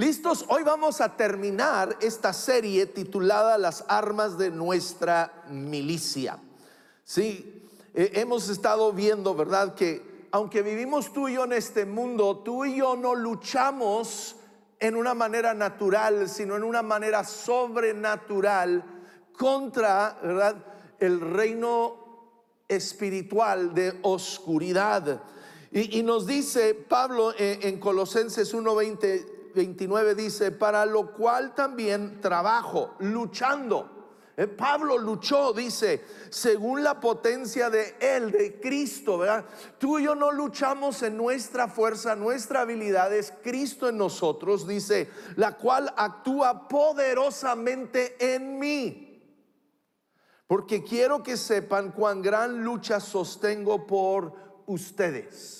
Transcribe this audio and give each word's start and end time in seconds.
Listos, 0.00 0.46
hoy 0.48 0.62
vamos 0.62 1.02
a 1.02 1.14
terminar 1.14 1.98
esta 2.00 2.32
serie 2.32 2.86
titulada 2.86 3.58
Las 3.58 3.84
armas 3.86 4.38
de 4.38 4.50
nuestra 4.50 5.44
milicia. 5.50 6.38
Sí, 7.04 7.68
eh, 7.92 8.12
hemos 8.14 8.48
estado 8.48 8.94
viendo, 8.94 9.34
¿verdad? 9.34 9.74
Que 9.74 10.26
aunque 10.30 10.62
vivimos 10.62 11.12
tú 11.12 11.28
y 11.28 11.34
yo 11.34 11.44
en 11.44 11.52
este 11.52 11.84
mundo, 11.84 12.38
tú 12.38 12.64
y 12.64 12.76
yo 12.76 12.96
no 12.96 13.14
luchamos 13.14 14.36
en 14.78 14.96
una 14.96 15.12
manera 15.12 15.52
natural, 15.52 16.30
sino 16.30 16.56
en 16.56 16.64
una 16.64 16.80
manera 16.80 17.22
sobrenatural 17.22 18.82
contra, 19.36 20.18
¿verdad? 20.22 20.64
El 20.98 21.20
reino 21.20 22.32
espiritual 22.66 23.74
de 23.74 23.98
oscuridad. 24.00 25.20
Y, 25.70 26.02
nos 26.02 26.26
dice 26.26 26.72
Pablo 26.72 27.34
en, 27.36 27.68
en 27.68 27.78
Colosenses 27.78 28.54
1:20 28.54 29.39
29 29.54 30.14
dice, 30.14 30.52
para 30.52 30.86
lo 30.86 31.12
cual 31.12 31.54
también 31.54 32.20
trabajo, 32.20 32.94
luchando. 33.00 34.00
Eh, 34.36 34.46
Pablo 34.46 34.96
luchó, 34.96 35.52
dice, 35.52 36.02
según 36.30 36.82
la 36.82 36.98
potencia 36.98 37.68
de 37.68 37.96
Él, 38.00 38.30
de 38.30 38.58
Cristo, 38.58 39.18
¿verdad? 39.18 39.44
Tú 39.78 39.98
y 39.98 40.04
yo 40.04 40.14
no 40.14 40.32
luchamos 40.32 41.02
en 41.02 41.16
nuestra 41.16 41.68
fuerza, 41.68 42.16
nuestra 42.16 42.62
habilidad, 42.62 43.12
es 43.14 43.34
Cristo 43.42 43.88
en 43.88 43.98
nosotros, 43.98 44.66
dice, 44.66 45.10
la 45.36 45.58
cual 45.58 45.92
actúa 45.94 46.68
poderosamente 46.68 48.34
en 48.34 48.58
mí. 48.58 49.06
Porque 50.46 50.82
quiero 50.82 51.22
que 51.22 51.36
sepan 51.36 51.92
cuán 51.92 52.22
gran 52.22 52.64
lucha 52.64 52.98
sostengo 52.98 53.86
por 53.86 54.32
ustedes. 54.66 55.58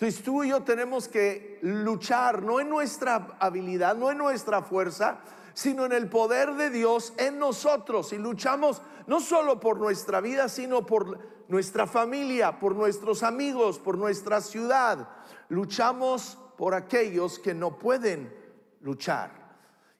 Entonces 0.00 0.24
tú 0.24 0.42
y 0.42 0.48
yo 0.48 0.62
tenemos 0.62 1.08
que 1.08 1.58
luchar, 1.60 2.42
no 2.42 2.58
en 2.58 2.70
nuestra 2.70 3.36
habilidad, 3.38 3.94
no 3.94 4.10
en 4.10 4.16
nuestra 4.16 4.62
fuerza, 4.62 5.18
sino 5.52 5.84
en 5.84 5.92
el 5.92 6.08
poder 6.08 6.54
de 6.54 6.70
Dios 6.70 7.12
en 7.18 7.38
nosotros. 7.38 8.14
Y 8.14 8.16
luchamos 8.16 8.80
no 9.06 9.20
solo 9.20 9.60
por 9.60 9.76
nuestra 9.76 10.22
vida, 10.22 10.48
sino 10.48 10.86
por 10.86 11.18
nuestra 11.48 11.86
familia, 11.86 12.58
por 12.58 12.74
nuestros 12.74 13.22
amigos, 13.22 13.78
por 13.78 13.98
nuestra 13.98 14.40
ciudad. 14.40 15.06
Luchamos 15.50 16.38
por 16.56 16.72
aquellos 16.72 17.38
que 17.38 17.52
no 17.52 17.78
pueden 17.78 18.34
luchar. 18.80 19.39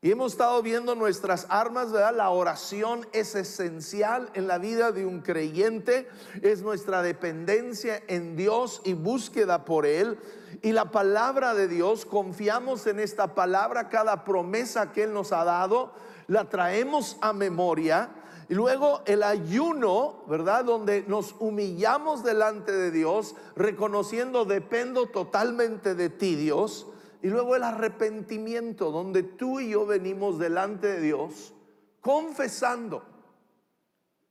Y 0.03 0.13
hemos 0.13 0.33
estado 0.33 0.63
viendo 0.63 0.95
nuestras 0.95 1.47
armas, 1.51 1.93
¿verdad? 1.93 2.17
La 2.17 2.31
oración 2.31 3.07
es 3.13 3.35
esencial 3.35 4.31
en 4.33 4.49
la 4.49 4.57
vida 4.57 4.93
de 4.93 5.05
un 5.05 5.21
creyente, 5.21 6.09
es 6.41 6.63
nuestra 6.63 7.03
dependencia 7.03 8.03
en 8.07 8.35
Dios 8.35 8.81
y 8.87 8.95
búsqueda 8.95 9.67
por 9.67 9.85
Él. 9.85 10.19
Y 10.63 10.73
la 10.73 10.91
palabra 10.91 11.53
de 11.53 11.69
Dios, 11.69 12.07
confiamos 12.07 12.87
en 12.87 12.99
esta 12.99 13.35
palabra, 13.35 13.91
cada 13.91 14.25
promesa 14.25 14.91
que 14.91 15.03
Él 15.03 15.13
nos 15.13 15.33
ha 15.33 15.45
dado, 15.45 15.93
la 16.29 16.49
traemos 16.49 17.19
a 17.21 17.35
memoria. 17.35 18.09
Y 18.49 18.55
luego 18.55 19.03
el 19.05 19.23
ayuno, 19.23 20.25
¿verdad? 20.27 20.65
Donde 20.65 21.05
nos 21.09 21.35
humillamos 21.41 22.25
delante 22.25 22.73
de 22.73 22.91
Dios, 22.91 23.35
reconociendo, 23.55 24.47
dependo 24.47 25.09
totalmente 25.09 25.95
de 25.95 26.09
ti, 26.09 26.37
Dios 26.37 26.87
y 27.23 27.29
luego 27.29 27.57
el 27.57 27.65
arrepentimiento, 27.65 28.91
donde 28.91 29.23
tú 29.23 29.61
y 29.61 29.71
yo 29.71 29.87
venimos 29.87 30.39
delante 30.39 30.87
de 30.87 31.01
Dios 31.01 31.55
confesando 32.01 33.05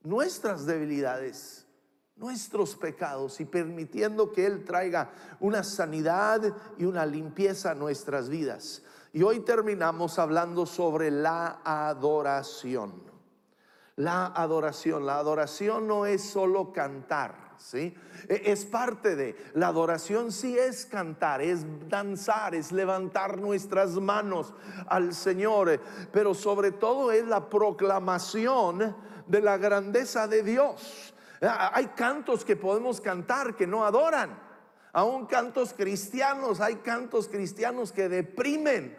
nuestras 0.02 0.66
debilidades, 0.66 1.66
nuestros 2.16 2.74
pecados 2.74 3.40
y 3.40 3.44
permitiendo 3.44 4.32
que 4.32 4.44
Él 4.44 4.64
traiga 4.64 5.10
una 5.38 5.62
sanidad 5.62 6.54
y 6.78 6.84
una 6.84 7.06
limpieza 7.06 7.70
a 7.70 7.74
nuestras 7.74 8.28
vidas. 8.28 8.82
Y 9.12 9.22
hoy 9.22 9.40
terminamos 9.40 10.18
hablando 10.18 10.66
sobre 10.66 11.10
la 11.10 11.60
adoración. 11.64 13.10
La 13.96 14.26
adoración, 14.26 15.06
la 15.06 15.18
adoración 15.18 15.86
no 15.86 16.06
es 16.06 16.22
solo 16.22 16.72
cantar 16.72 17.49
E, 17.74 17.94
es 18.28 18.64
parte 18.64 19.16
de 19.16 19.36
la 19.54 19.68
adoración, 19.68 20.32
sí 20.32 20.58
es 20.58 20.86
cantar, 20.86 21.40
es 21.42 21.64
danzar, 21.88 22.54
es 22.54 22.72
levantar 22.72 23.38
nuestras 23.38 23.92
manos 23.92 24.54
al 24.86 25.14
Señor, 25.14 25.80
pero 26.12 26.34
sobre 26.34 26.72
todo 26.72 27.12
es 27.12 27.24
la 27.26 27.48
proclamación 27.48 28.96
de 29.26 29.40
la 29.40 29.56
grandeza 29.58 30.26
de 30.26 30.42
Dios. 30.42 31.14
Hay 31.40 31.86
cantos 31.88 32.44
que 32.44 32.56
podemos 32.56 33.00
cantar 33.00 33.54
que 33.56 33.66
no 33.66 33.84
adoran. 33.84 34.50
Aún 34.92 35.26
cantos 35.26 35.72
cristianos, 35.72 36.60
hay 36.60 36.76
cantos 36.76 37.28
cristianos 37.28 37.92
que 37.92 38.08
deprimen. 38.08 38.96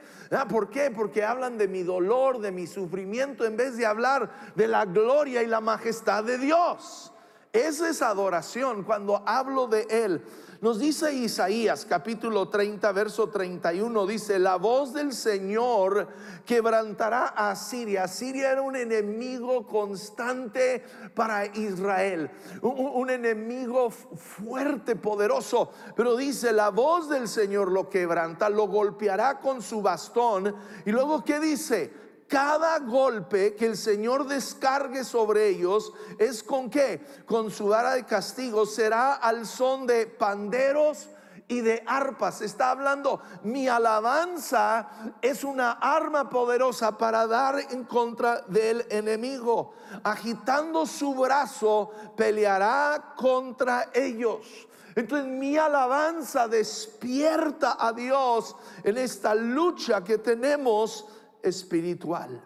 ¿Por 0.49 0.69
qué? 0.69 0.89
Porque 0.89 1.25
hablan 1.25 1.57
de 1.57 1.67
mi 1.67 1.83
dolor, 1.83 2.39
de 2.39 2.51
mi 2.51 2.65
sufrimiento, 2.65 3.43
en 3.43 3.57
vez 3.57 3.75
de 3.75 3.85
hablar 3.85 4.53
de 4.55 4.67
la 4.69 4.85
gloria 4.85 5.43
y 5.43 5.47
la 5.47 5.59
majestad 5.59 6.23
de 6.23 6.37
Dios. 6.37 7.11
Esa 7.53 7.89
es 7.89 8.01
adoración 8.01 8.83
cuando 8.83 9.21
hablo 9.25 9.67
de 9.67 9.85
Él. 9.89 10.23
Nos 10.61 10.79
dice 10.79 11.11
Isaías 11.11 11.85
capítulo 11.85 12.47
30, 12.47 12.91
verso 12.91 13.29
31, 13.29 14.05
dice, 14.05 14.37
la 14.37 14.57
voz 14.57 14.93
del 14.93 15.11
Señor 15.11 16.07
quebrantará 16.45 17.29
a 17.29 17.55
Siria. 17.55 18.07
Siria 18.07 18.51
era 18.51 18.61
un 18.61 18.75
enemigo 18.75 19.65
constante 19.65 20.83
para 21.15 21.47
Israel, 21.47 22.29
un, 22.61 23.09
enemigo 23.09 23.89
fuerte, 23.89 24.95
poderoso. 24.95 25.71
Pero 25.95 26.15
dice, 26.15 26.53
la 26.53 26.69
voz 26.69 27.09
del 27.09 27.27
Señor 27.27 27.71
lo 27.71 27.89
quebranta, 27.89 28.47
lo 28.47 28.67
golpeará 28.67 29.39
con 29.39 29.63
su 29.63 29.81
bastón. 29.81 30.55
Y 30.85 30.91
luego, 30.91 31.25
¿qué 31.25 31.39
dice? 31.39 32.10
Cada 32.31 32.79
golpe 32.79 33.55
que 33.55 33.65
el 33.65 33.75
Señor 33.75 34.25
descargue 34.25 35.03
sobre 35.03 35.49
ellos 35.49 35.91
es 36.17 36.41
con 36.41 36.69
qué? 36.69 37.05
Con 37.25 37.51
su 37.51 37.67
vara 37.67 37.95
de 37.95 38.05
castigo 38.05 38.65
será 38.65 39.15
al 39.15 39.45
son 39.45 39.85
de 39.85 40.07
panderos 40.07 41.09
y 41.49 41.59
de 41.59 41.83
arpas. 41.85 42.39
Está 42.41 42.71
hablando, 42.71 43.21
mi 43.43 43.67
alabanza 43.67 44.87
es 45.21 45.43
una 45.43 45.73
arma 45.73 46.29
poderosa 46.29 46.97
para 46.97 47.27
dar 47.27 47.59
en 47.69 47.83
contra 47.83 48.43
del 48.47 48.85
enemigo. 48.89 49.73
Agitando 50.01 50.85
su 50.85 51.13
brazo, 51.13 51.91
peleará 52.15 53.13
contra 53.17 53.89
ellos. 53.93 54.47
Entonces 54.95 55.27
mi 55.27 55.57
alabanza 55.57 56.47
despierta 56.47 57.75
a 57.77 57.91
Dios 57.91 58.55
en 58.85 58.97
esta 58.97 59.35
lucha 59.35 60.01
que 60.01 60.17
tenemos 60.17 61.05
espiritual. 61.43 62.43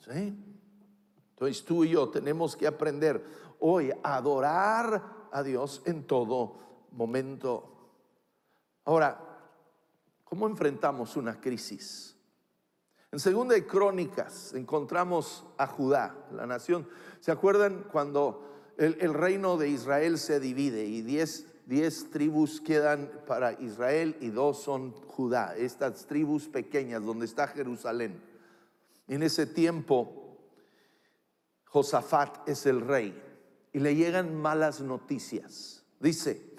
¿sí? 0.00 0.34
Entonces 1.30 1.64
tú 1.64 1.84
y 1.84 1.90
yo 1.90 2.08
tenemos 2.08 2.56
que 2.56 2.66
aprender 2.66 3.24
hoy 3.60 3.92
a 4.02 4.16
adorar 4.16 5.28
a 5.32 5.42
Dios 5.42 5.82
en 5.84 6.06
todo 6.06 6.58
momento. 6.92 7.72
Ahora, 8.84 9.20
¿cómo 10.24 10.46
enfrentamos 10.46 11.16
una 11.16 11.40
crisis? 11.40 12.16
En 13.12 13.20
segunda 13.20 13.54
de 13.54 13.66
Crónicas 13.66 14.54
encontramos 14.54 15.44
a 15.58 15.66
Judá, 15.66 16.14
la 16.32 16.46
nación. 16.46 16.88
¿Se 17.20 17.30
acuerdan 17.30 17.84
cuando 17.90 18.72
el, 18.78 18.96
el 19.00 19.14
reino 19.14 19.56
de 19.56 19.68
Israel 19.68 20.18
se 20.18 20.40
divide 20.40 20.84
y 20.84 21.02
diez 21.02 21.46
diez 21.66 22.10
tribus 22.10 22.60
quedan 22.60 23.10
para 23.26 23.52
Israel 23.60 24.16
y 24.20 24.30
dos 24.30 24.62
son 24.62 24.92
Judá, 24.92 25.56
estas 25.56 26.06
tribus 26.06 26.48
pequeñas 26.48 27.04
donde 27.04 27.26
está 27.26 27.48
Jerusalén. 27.48 28.22
En 29.08 29.22
ese 29.22 29.46
tiempo, 29.46 30.38
Josafat 31.64 32.48
es 32.48 32.64
el 32.66 32.80
rey 32.80 33.20
y 33.72 33.80
le 33.80 33.94
llegan 33.94 34.34
malas 34.34 34.80
noticias. 34.80 35.84
Dice, 36.00 36.54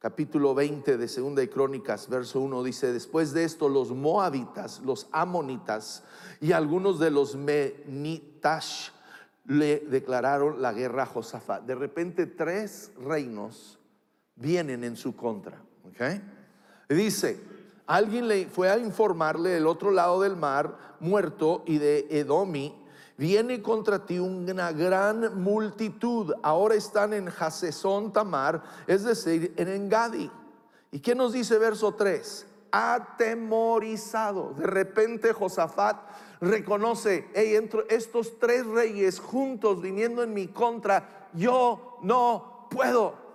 capítulo 0.00 0.54
20 0.54 0.96
de 0.96 1.08
Segunda 1.08 1.40
de 1.40 1.48
Crónicas, 1.48 2.08
verso 2.08 2.40
1 2.40 2.62
dice, 2.64 2.92
después 2.92 3.32
de 3.32 3.44
esto 3.44 3.68
los 3.68 3.92
moabitas, 3.92 4.80
los 4.80 5.08
amonitas 5.12 6.02
y 6.40 6.52
algunos 6.52 6.98
de 6.98 7.10
los 7.10 7.36
menitash 7.36 8.90
le 9.46 9.78
declararon 9.78 10.60
la 10.60 10.72
guerra 10.72 11.04
a 11.04 11.06
Josafat. 11.06 11.62
De 11.64 11.74
repente 11.74 12.26
tres 12.26 12.92
reinos 13.00 13.77
vienen 14.38 14.84
en 14.84 14.96
su 14.96 15.14
contra. 15.14 15.60
¿okay? 15.90 16.22
Dice, 16.88 17.40
alguien 17.86 18.28
le 18.28 18.46
fue 18.46 18.70
a 18.70 18.78
informarle 18.78 19.50
del 19.50 19.66
otro 19.66 19.90
lado 19.90 20.22
del 20.22 20.36
mar, 20.36 20.96
muerto 21.00 21.62
y 21.66 21.78
de 21.78 22.06
Edomi, 22.10 22.74
viene 23.16 23.60
contra 23.60 24.06
ti 24.06 24.18
una 24.18 24.72
gran 24.72 25.42
multitud. 25.42 26.32
Ahora 26.42 26.76
están 26.76 27.12
en 27.12 27.28
Hasesón 27.28 28.12
Tamar, 28.12 28.62
es 28.86 29.04
decir, 29.04 29.52
en 29.56 29.68
Engadi. 29.68 30.30
¿Y 30.90 31.00
qué 31.00 31.14
nos 31.14 31.32
dice 31.32 31.58
verso 31.58 31.94
3? 31.94 32.46
Atemorizado. 32.70 34.54
De 34.54 34.66
repente 34.66 35.32
Josafat 35.32 35.98
reconoce, 36.40 37.28
hey, 37.34 37.56
entre 37.56 37.84
estos 37.88 38.38
tres 38.38 38.64
reyes 38.66 39.18
juntos 39.18 39.82
viniendo 39.82 40.22
en 40.22 40.32
mi 40.32 40.46
contra, 40.46 41.28
yo 41.34 41.98
no 42.02 42.68
puedo. 42.70 43.27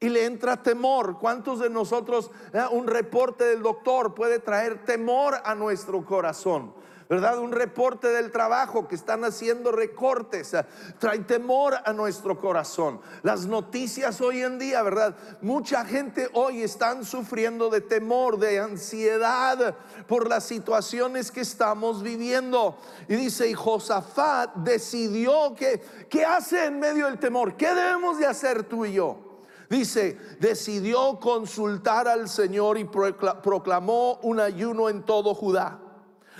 Y 0.00 0.08
le 0.08 0.24
entra 0.24 0.62
temor. 0.62 1.18
¿Cuántos 1.18 1.60
de 1.60 1.70
nosotros, 1.70 2.30
eh, 2.52 2.62
un 2.70 2.86
reporte 2.86 3.44
del 3.44 3.62
doctor 3.62 4.14
puede 4.14 4.38
traer 4.38 4.84
temor 4.84 5.36
a 5.44 5.54
nuestro 5.54 6.04
corazón? 6.04 6.72
¿verdad? 7.10 7.40
Un 7.40 7.50
reporte 7.50 8.06
del 8.06 8.30
trabajo 8.30 8.86
que 8.86 8.94
están 8.94 9.24
haciendo 9.24 9.72
recortes, 9.72 10.54
eh, 10.54 10.64
trae 11.00 11.18
temor 11.18 11.74
a 11.84 11.92
nuestro 11.92 12.38
corazón. 12.38 13.00
Las 13.24 13.46
noticias 13.46 14.20
hoy 14.20 14.42
en 14.42 14.60
día, 14.60 14.80
¿verdad? 14.84 15.16
Mucha 15.42 15.84
gente 15.84 16.28
hoy 16.34 16.62
están 16.62 17.04
sufriendo 17.04 17.68
de 17.68 17.80
temor, 17.80 18.38
de 18.38 18.60
ansiedad 18.60 19.74
por 20.06 20.28
las 20.28 20.44
situaciones 20.44 21.32
que 21.32 21.40
estamos 21.40 22.00
viviendo. 22.00 22.78
Y 23.08 23.16
dice, 23.16 23.50
y 23.50 23.54
Josafat 23.54 24.54
decidió 24.54 25.56
que, 25.56 25.82
¿qué 26.08 26.24
hace 26.24 26.66
en 26.66 26.78
medio 26.78 27.06
del 27.06 27.18
temor? 27.18 27.56
¿Qué 27.56 27.74
debemos 27.74 28.20
de 28.20 28.26
hacer 28.26 28.62
tú 28.62 28.86
y 28.86 28.92
yo? 28.92 29.29
Dice, 29.70 30.18
decidió 30.40 31.20
consultar 31.20 32.08
al 32.08 32.28
Señor 32.28 32.76
y 32.76 32.84
proclamó 32.84 34.18
un 34.22 34.40
ayuno 34.40 34.88
en 34.88 35.04
todo 35.04 35.32
Judá. 35.32 35.78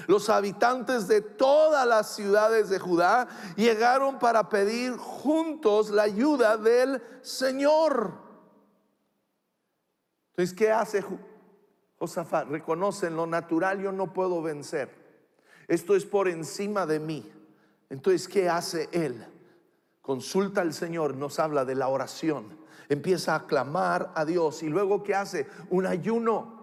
Los 0.08 0.28
habitantes 0.28 1.06
de 1.06 1.20
todas 1.20 1.86
las 1.86 2.12
ciudades 2.12 2.70
de 2.70 2.80
Judá 2.80 3.28
llegaron 3.54 4.18
para 4.18 4.48
pedir 4.48 4.96
juntos 4.96 5.90
la 5.90 6.02
ayuda 6.02 6.56
del 6.56 7.00
Señor. 7.22 8.14
Entonces, 10.30 10.52
¿qué 10.52 10.72
hace 10.72 11.04
Josafat? 12.00 12.48
Reconoce 12.48 13.06
en 13.06 13.14
lo 13.14 13.28
natural 13.28 13.80
yo 13.80 13.92
no 13.92 14.12
puedo 14.12 14.42
vencer. 14.42 14.90
Esto 15.68 15.94
es 15.94 16.04
por 16.04 16.26
encima 16.26 16.84
de 16.84 16.98
mí. 16.98 17.30
Entonces, 17.90 18.26
¿qué 18.26 18.48
hace 18.48 18.88
él? 18.90 19.24
Consulta 20.02 20.62
al 20.62 20.74
Señor, 20.74 21.14
nos 21.14 21.38
habla 21.38 21.64
de 21.64 21.76
la 21.76 21.86
oración. 21.86 22.59
Empieza 22.90 23.36
a 23.36 23.46
clamar 23.46 24.12
a 24.14 24.24
Dios 24.24 24.62
y 24.62 24.68
luego 24.68 25.02
¿qué 25.02 25.14
hace? 25.14 25.46
Un 25.70 25.86
ayuno 25.86 26.60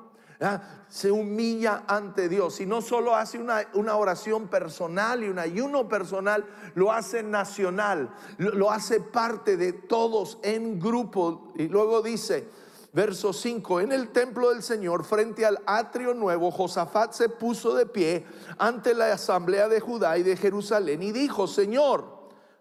se 0.88 1.12
humilla 1.12 1.83
ante 1.88 2.29
Dios 2.29 2.62
y 2.62 2.65
no 2.65 2.81
solo 2.81 3.15
hace 3.15 3.39
una, 3.39 3.68
una, 3.74 3.95
oración 3.95 4.47
personal 4.47 5.24
y 5.24 5.29
un 5.29 5.39
ayuno 5.39 5.89
personal, 5.89 6.45
lo 6.75 6.91
hace 6.91 7.24
nacional, 7.24 8.13
lo, 8.38 8.51
lo 8.51 8.71
hace 8.71 9.00
parte 9.01 9.57
de 9.57 9.74
todos 9.74 10.38
en 10.44 10.79
grupo. 10.79 11.53
Y 11.56 11.68
luego 11.68 12.01
dice, 12.01 12.47
verso 12.94 13.33
5, 13.33 13.79
en 13.81 13.91
el 13.91 14.09
templo 14.09 14.50
del 14.51 14.62
Señor, 14.62 15.06
frente 15.06 15.45
al 15.45 15.59
atrio 15.65 16.13
nuevo, 16.13 16.51
Josafat 16.51 17.13
se 17.13 17.29
puso 17.29 17.74
de 17.74 17.88
pie 17.88 18.25
ante 18.59 18.94
la 18.94 19.12
asamblea 19.12 19.68
de 19.68 19.79
Judá 19.79 20.18
y 20.18 20.24
de 20.24 20.38
Jerusalén 20.38 21.01
y 21.01 21.12
dijo, 21.12 21.47
Señor, 21.47 22.15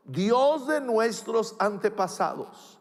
Dios 0.04 0.66
de 0.66 0.80
nuestros 0.80 1.56
antepasados 1.58 2.75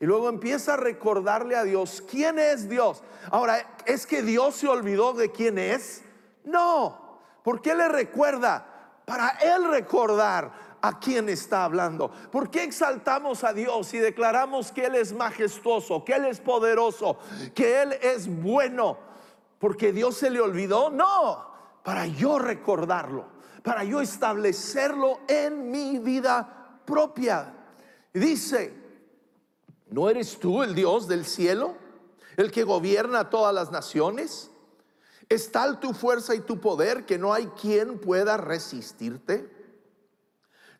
y 0.00 0.06
luego 0.06 0.28
empieza 0.28 0.74
a 0.74 0.76
recordarle 0.76 1.56
a 1.56 1.64
Dios 1.64 2.02
quién 2.08 2.38
es 2.38 2.68
Dios. 2.68 3.02
Ahora, 3.30 3.76
¿es 3.84 4.06
que 4.06 4.22
Dios 4.22 4.54
se 4.56 4.68
olvidó 4.68 5.12
de 5.12 5.32
quién 5.32 5.58
es? 5.58 6.02
No. 6.44 7.20
¿Por 7.42 7.60
qué 7.60 7.74
le 7.74 7.88
recuerda? 7.88 8.64
Para 9.04 9.30
él 9.40 9.68
recordar 9.68 10.52
a 10.80 10.98
quién 11.00 11.28
está 11.28 11.64
hablando. 11.64 12.10
¿Por 12.30 12.50
qué 12.50 12.62
exaltamos 12.62 13.42
a 13.42 13.52
Dios 13.52 13.92
y 13.94 13.98
declaramos 13.98 14.70
que 14.70 14.86
Él 14.86 14.94
es 14.94 15.12
majestuoso, 15.12 16.04
que 16.04 16.12
Él 16.12 16.26
es 16.26 16.40
poderoso, 16.40 17.18
que 17.54 17.82
Él 17.82 17.94
es 18.00 18.28
bueno? 18.28 18.98
¿Porque 19.58 19.92
Dios 19.92 20.16
se 20.16 20.30
le 20.30 20.40
olvidó? 20.40 20.90
No, 20.90 21.44
para 21.82 22.06
yo 22.06 22.38
recordarlo, 22.38 23.26
para 23.64 23.82
yo 23.82 24.00
establecerlo 24.00 25.20
en 25.26 25.70
mi 25.70 25.98
vida 25.98 26.80
propia. 26.84 27.54
Dice, 28.12 28.77
¿No 29.90 30.10
eres 30.10 30.38
tú 30.38 30.62
el 30.62 30.74
Dios 30.74 31.08
del 31.08 31.24
cielo, 31.24 31.74
el 32.36 32.50
que 32.50 32.64
gobierna 32.64 33.30
todas 33.30 33.54
las 33.54 33.70
naciones? 33.70 34.50
¿Es 35.28 35.52
tal 35.52 35.80
tu 35.80 35.92
fuerza 35.92 36.34
y 36.34 36.40
tu 36.40 36.60
poder 36.60 37.04
que 37.04 37.18
no 37.18 37.32
hay 37.32 37.46
quien 37.48 37.98
pueda 37.98 38.36
resistirte? 38.36 39.50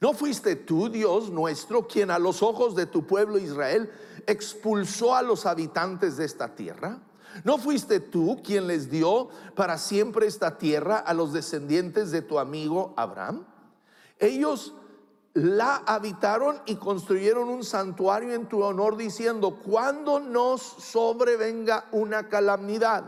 ¿No 0.01 0.13
fuiste 0.13 0.55
tú, 0.57 0.89
Dios 0.89 1.31
nuestro, 1.31 1.89
quien 1.89 2.11
a 2.11 2.19
los 2.19 2.43
ojos 2.43 2.77
de 2.77 2.87
tu 2.87 3.07
pueblo 3.07 3.39
Israel 3.39 3.91
expulsó 4.27 5.15
a 5.15 5.23
los 5.23 5.45
habitantes 5.45 6.17
de 6.17 6.25
esta 6.25 6.55
tierra? 6.55 7.01
¿No 7.45 7.59
fuiste 7.59 8.01
tú 8.01 8.41
quien 8.45 8.67
les 8.67 8.91
dio 8.91 9.29
para 9.55 9.77
siempre 9.77 10.27
esta 10.27 10.57
tierra 10.57 10.99
a 10.99 11.15
los 11.15 11.33
descendientes 11.33 12.11
de 12.11 12.23
tu 12.23 12.39
amigo 12.39 12.95
Abraham? 12.97 13.45
Ellos 14.19 14.75
la 15.45 15.83
habitaron 15.87 16.61
y 16.67 16.77
construyeron 16.77 17.49
un 17.49 17.63
santuario 17.65 18.35
en 18.35 18.47
tu 18.47 18.63
honor 18.63 18.97
diciendo, 18.97 19.61
cuando 19.65 20.19
nos 20.19 20.63
sobrevenga 20.63 21.85
una 21.93 22.29
calamidad 22.29 23.05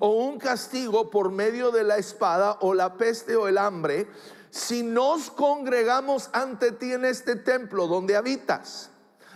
o 0.00 0.08
un 0.08 0.38
castigo 0.38 1.10
por 1.10 1.30
medio 1.30 1.70
de 1.70 1.84
la 1.84 1.98
espada 1.98 2.58
o 2.60 2.72
la 2.72 2.94
peste 2.94 3.36
o 3.36 3.46
el 3.46 3.58
hambre, 3.58 4.08
si 4.50 4.82
nos 4.82 5.30
congregamos 5.30 6.30
ante 6.32 6.72
ti 6.72 6.92
en 6.92 7.04
este 7.04 7.36
templo 7.36 7.86
donde 7.86 8.16
habitas. 8.16 8.90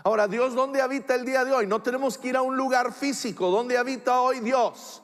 Ahora, 0.05 0.29
Dios, 0.29 0.55
¿dónde 0.55 0.81
habita 0.81 1.15
el 1.15 1.27
día 1.27 1.45
de 1.45 1.53
hoy? 1.53 1.67
No 1.67 1.83
tenemos 1.83 2.17
que 2.17 2.29
ir 2.29 2.37
a 2.37 2.43
un 2.43 2.57
lugar 2.57 2.93
físico. 2.93 3.51
¿Dónde 3.51 3.77
habita 3.77 4.21
hoy 4.21 4.41
Dios? 4.41 5.03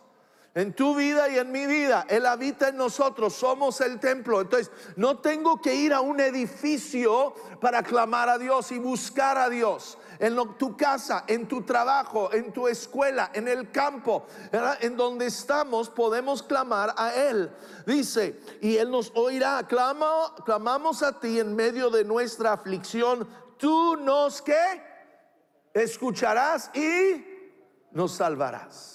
En 0.54 0.72
tu 0.72 0.94
vida 0.94 1.28
y 1.28 1.38
en 1.38 1.50
mi 1.50 1.66
vida. 1.66 2.06
Él 2.08 2.26
habita 2.26 2.68
en 2.68 2.76
nosotros, 2.76 3.34
somos 3.34 3.80
el 3.80 3.98
templo. 3.98 4.40
Entonces, 4.40 4.70
no 4.96 5.18
tengo 5.18 5.60
que 5.60 5.74
ir 5.74 5.92
a 5.92 6.00
un 6.00 6.20
edificio 6.20 7.34
para 7.60 7.82
clamar 7.82 8.28
a 8.28 8.38
Dios 8.38 8.70
y 8.70 8.78
buscar 8.78 9.36
a 9.36 9.48
Dios. 9.48 9.98
En 10.20 10.36
tu 10.56 10.76
casa, 10.76 11.24
en 11.26 11.48
tu 11.48 11.62
trabajo, 11.62 12.32
en 12.32 12.52
tu 12.52 12.68
escuela, 12.68 13.30
en 13.34 13.48
el 13.48 13.72
campo, 13.72 14.26
en 14.80 14.96
donde 14.96 15.26
estamos, 15.26 15.90
podemos 15.90 16.42
clamar 16.42 16.94
a 16.96 17.12
Él. 17.12 17.50
Dice, 17.84 18.40
y 18.60 18.76
Él 18.76 18.92
nos 18.92 19.10
oirá. 19.16 19.66
Clama, 19.66 20.34
clamamos 20.44 21.02
a 21.02 21.18
ti 21.18 21.40
en 21.40 21.56
medio 21.56 21.90
de 21.90 22.04
nuestra 22.04 22.52
aflicción. 22.52 23.26
Tú 23.58 23.96
nos 23.96 24.40
que 24.40 24.82
escucharás 25.74 26.70
y 26.74 27.24
nos 27.90 28.12
salvarás. 28.12 28.93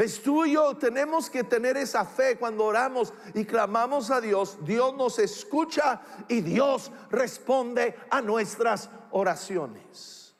Es 0.00 0.22
tuyo, 0.22 0.76
tenemos 0.76 1.28
que 1.28 1.44
tener 1.44 1.76
esa 1.76 2.04
fe 2.04 2.36
cuando 2.38 2.64
oramos 2.64 3.12
y 3.34 3.44
clamamos 3.44 4.10
a 4.10 4.20
Dios. 4.20 4.56
Dios 4.62 4.94
nos 4.94 5.18
escucha 5.18 6.00
y 6.26 6.40
Dios 6.40 6.90
responde 7.10 7.94
a 8.10 8.22
nuestras 8.22 8.88
oraciones. 9.10 10.34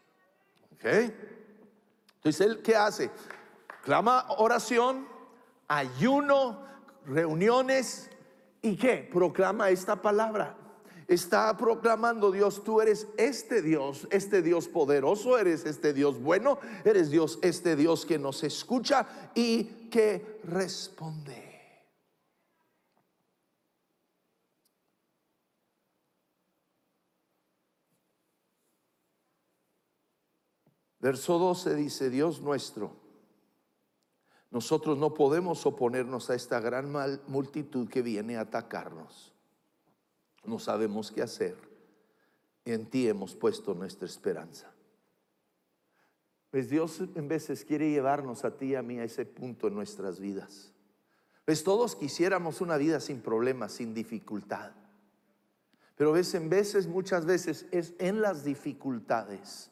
¿Ok? 0.72 0.84
Entonces, 0.84 2.40
¿él 2.40 2.62
qué 2.62 2.74
hace? 2.74 3.10
Clama 3.82 4.26
oración, 4.38 5.06
ayuno, 5.68 6.64
reuniones 7.04 8.08
y 8.62 8.76
qué? 8.76 9.08
Proclama 9.12 9.68
esta 9.68 9.96
palabra 9.96 10.56
está 11.10 11.56
proclamando 11.56 12.30
Dios, 12.30 12.62
tú 12.62 12.80
eres 12.80 13.08
este 13.16 13.62
Dios, 13.62 14.06
este 14.12 14.42
Dios 14.42 14.68
poderoso, 14.68 15.38
eres 15.38 15.66
este 15.66 15.92
Dios 15.92 16.22
bueno, 16.22 16.60
eres 16.84 17.10
Dios, 17.10 17.40
este 17.42 17.74
Dios 17.74 18.06
que 18.06 18.16
nos 18.16 18.44
escucha 18.44 19.32
y 19.34 19.64
que 19.90 20.40
responde. 20.44 21.50
Verso 31.00 31.38
12 31.38 31.74
dice, 31.74 32.08
Dios 32.08 32.40
nuestro, 32.40 32.94
nosotros 34.52 34.96
no 34.96 35.14
podemos 35.14 35.66
oponernos 35.66 36.30
a 36.30 36.36
esta 36.36 36.60
gran 36.60 36.92
multitud 37.26 37.88
que 37.88 38.00
viene 38.00 38.36
a 38.36 38.42
atacarnos 38.42 39.29
no 40.44 40.58
sabemos 40.58 41.10
qué 41.10 41.22
hacer. 41.22 41.56
En 42.64 42.86
ti 42.86 43.08
hemos 43.08 43.34
puesto 43.34 43.74
nuestra 43.74 44.06
esperanza. 44.06 44.72
Pues 46.50 46.68
Dios 46.68 47.00
en 47.14 47.28
veces 47.28 47.64
quiere 47.64 47.90
llevarnos 47.90 48.44
a 48.44 48.56
ti 48.56 48.66
y 48.66 48.74
a 48.74 48.82
mí 48.82 48.98
a 48.98 49.04
ese 49.04 49.24
punto 49.24 49.68
en 49.68 49.74
nuestras 49.74 50.18
vidas. 50.18 50.72
Pues 51.44 51.64
todos 51.64 51.96
quisiéramos 51.96 52.60
una 52.60 52.76
vida 52.76 53.00
sin 53.00 53.20
problemas, 53.20 53.72
sin 53.72 53.94
dificultad. 53.94 54.72
Pero 55.96 56.12
ves, 56.12 56.34
en 56.34 56.48
veces, 56.48 56.86
muchas 56.86 57.26
veces 57.26 57.66
es 57.70 57.94
en 57.98 58.20
las 58.20 58.44
dificultades, 58.44 59.70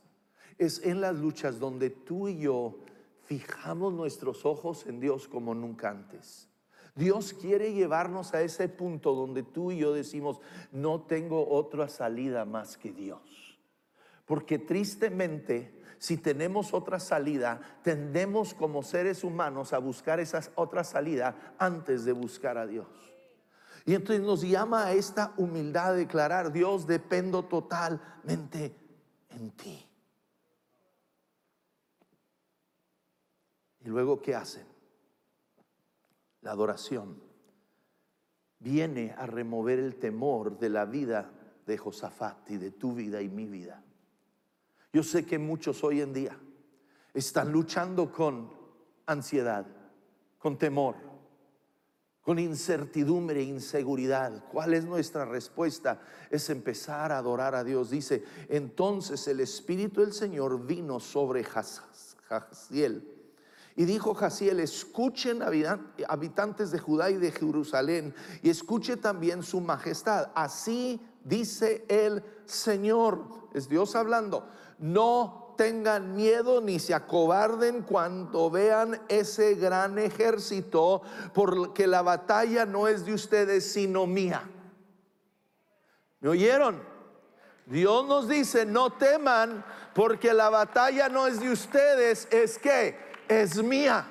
es 0.59 0.85
en 0.85 1.01
las 1.01 1.17
luchas 1.17 1.59
donde 1.59 1.91
tú 1.91 2.29
y 2.29 2.41
yo 2.41 2.79
fijamos 3.25 3.93
nuestros 3.95 4.45
ojos 4.45 4.87
en 4.87 5.01
Dios 5.01 5.27
como 5.27 5.55
nunca 5.55 5.91
antes. 5.91 6.49
Dios 6.99 7.33
quiere 7.33 7.73
llevarnos 7.73 8.35
a 8.35 8.43
ese 8.43 8.69
punto 8.69 9.15
donde 9.15 9.45
tú 9.45 9.71
y 9.71 9.79
yo 9.79 9.93
decimos, 9.93 10.41
no 10.73 11.03
tengo 11.03 11.49
otra 11.49 11.89
salida 11.89 12.45
más 12.45 12.77
que 12.77 12.91
Dios. 12.91 13.21
Porque 14.25 14.59
tristemente, 14.59 15.81
si 15.99 16.17
tenemos 16.17 16.75
otra 16.75 16.99
salida, 16.99 17.61
tendemos 17.85 18.53
como 18.53 18.83
seres 18.83 19.23
humanos 19.23 19.73
a 19.73 19.79
buscar 19.79 20.19
esa 20.19 20.41
otra 20.57 20.83
salida 20.83 21.55
antes 21.57 22.05
de 22.05 22.11
buscar 22.11 22.59
a 22.59 22.67
Dios. 22.67 22.89
Y 23.87 23.95
entonces 23.95 24.27
nos 24.27 24.43
llama 24.43 24.87
a 24.87 24.93
esta 24.93 25.35
humildad 25.37 25.93
de 25.93 26.01
declarar, 26.01 26.53
Dios, 26.53 26.89
dependo 26.89 27.45
totalmente 27.45 28.75
en 29.31 29.53
ti. 29.53 29.87
¿Y 33.85 33.89
luego 33.89 34.21
qué 34.21 34.35
hacen? 34.35 34.78
La 36.49 36.55
adoración 36.55 37.21
viene 38.59 39.15
a 39.19 39.27
remover 39.27 39.79
el 39.79 39.97
temor 39.97 40.59
de 40.59 40.71
la 40.71 40.87
vida 40.87 41.31
de 41.67 41.77
Josafat 41.77 42.51
y 42.53 42.57
de 42.57 42.71
tu 42.71 42.95
vida 42.95 43.21
y 43.21 43.29
mi 43.29 43.45
vida. 43.45 43.85
Yo 44.91 45.03
sé 45.03 45.27
que 45.27 45.39
muchos 45.39 45.85
hoy 45.85 46.01
en 46.01 46.15
día 46.15 46.39
están 47.13 47.53
luchando 47.53 48.11
con 48.11 48.51
ansiedad, 49.05 49.67
con 50.39 50.57
temor, 50.57 50.95
con 52.23 52.39
incertidumbre 52.39 53.41
e 53.41 53.45
inseguridad. 53.45 54.43
¿Cuál 54.51 54.73
es 54.73 54.87
nuestra 54.87 55.27
respuesta? 55.27 56.01
Es 56.31 56.49
empezar 56.49 57.13
a 57.13 57.19
adorar 57.19 57.55
a 57.55 57.63
Dios. 57.63 57.91
Dice, 57.91 58.25
entonces 58.49 59.29
el 59.29 59.41
Espíritu 59.41 60.01
del 60.01 60.15
Señor 60.15 60.65
vino 60.65 60.99
sobre 60.99 61.45
Jaziel. 61.45 63.18
Y 63.77 63.85
dijo 63.85 64.15
Jaziel, 64.15 64.61
escuchen 64.61 65.41
habitantes 66.09 66.71
de 66.71 66.79
Judá 66.79 67.11
y 67.11 67.17
de 67.17 67.31
Jerusalén, 67.31 68.15
y 68.43 68.51
escuche 68.51 68.97
también 68.97 69.43
su 69.43 69.61
majestad. 69.61 70.31
Así 70.35 71.01
dice 71.25 71.85
el 71.89 72.25
Señor, 72.45 73.25
es 73.55 73.69
Dios 73.69 73.95
hablando, 73.95 74.49
no 74.79 75.55
tengan 75.57 76.15
miedo 76.15 76.61
ni 76.61 76.79
se 76.79 76.95
acobarden 76.95 77.83
cuando 77.83 78.51
vean 78.51 79.01
ese 79.09 79.55
gran 79.55 79.99
ejército, 79.99 81.03
porque 81.35 81.87
la 81.87 82.03
batalla 82.03 82.65
no 82.65 82.89
es 82.89 83.05
de 83.05 83.13
ustedes, 83.15 83.73
sino 83.73 84.07
mía. 84.07 84.49
¿Me 86.21 86.31
oyeron? 86.31 86.81
Dios 87.67 88.07
nos 88.07 88.29
dice, 88.29 88.65
no 88.65 88.91
teman, 88.91 89.65
porque 89.95 90.33
la 90.33 90.49
batalla 90.49 91.09
no 91.09 91.27
es 91.27 91.41
de 91.41 91.51
ustedes, 91.51 92.27
es 92.31 92.59
que 92.59 93.08
es 93.29 93.63
mía. 93.63 94.07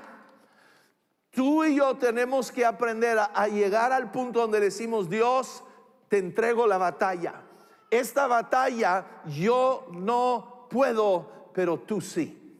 Tú 1.32 1.64
y 1.64 1.76
yo 1.76 1.96
tenemos 1.98 2.52
que 2.52 2.66
aprender 2.66 3.20
a, 3.20 3.48
llegar 3.48 3.92
al 3.92 4.12
punto 4.12 4.42
donde 4.42 4.60
decimos, 4.60 5.10
Dios, 5.10 5.64
te 6.10 6.18
entrego 6.18 6.66
la 6.66 6.78
batalla. 6.78 7.42
Esta 7.92 8.28
batalla 8.28 9.06
yo 9.26 9.88
no 9.92 10.68
puedo 10.70 11.38
pero 11.58 11.80
tú 11.80 12.02
sí. 12.02 12.56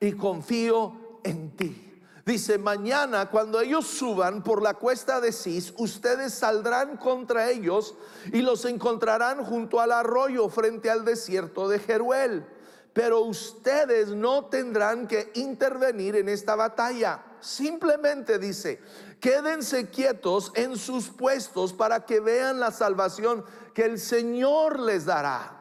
Y 0.00 0.10
confío 0.10 1.20
en 1.22 1.54
ti. 1.54 2.02
Dice, 2.26 2.58
mañana 2.58 3.30
cuando 3.30 3.60
ellos 3.60 3.86
suban 3.86 4.42
por 4.42 4.60
la 4.60 4.74
cuesta 4.74 5.20
de 5.20 5.30
Cis, 5.30 5.72
ustedes 5.78 6.34
saldrán 6.34 6.96
contra 6.96 7.48
ellos 7.48 7.94
y 8.32 8.42
los 8.42 8.64
encontrarán 8.64 9.44
junto 9.44 9.80
al 9.80 9.92
arroyo 9.92 10.48
frente 10.48 10.90
al 10.90 11.04
desierto 11.04 11.68
de 11.68 11.78
Jeruel. 11.78 12.44
Pero 12.92 13.20
ustedes 13.20 14.08
no 14.08 14.46
tendrán 14.46 15.06
que 15.06 15.30
intervenir 15.34 16.16
en 16.16 16.28
esta 16.28 16.56
batalla. 16.56 17.22
Simplemente 17.40 18.38
dice, 18.38 18.80
quédense 19.20 19.88
quietos 19.88 20.52
en 20.54 20.76
sus 20.76 21.08
puestos 21.08 21.72
para 21.72 22.04
que 22.04 22.20
vean 22.20 22.60
la 22.60 22.70
salvación 22.70 23.44
que 23.74 23.84
el 23.84 23.98
Señor 23.98 24.80
les 24.80 25.04
dará 25.04 25.60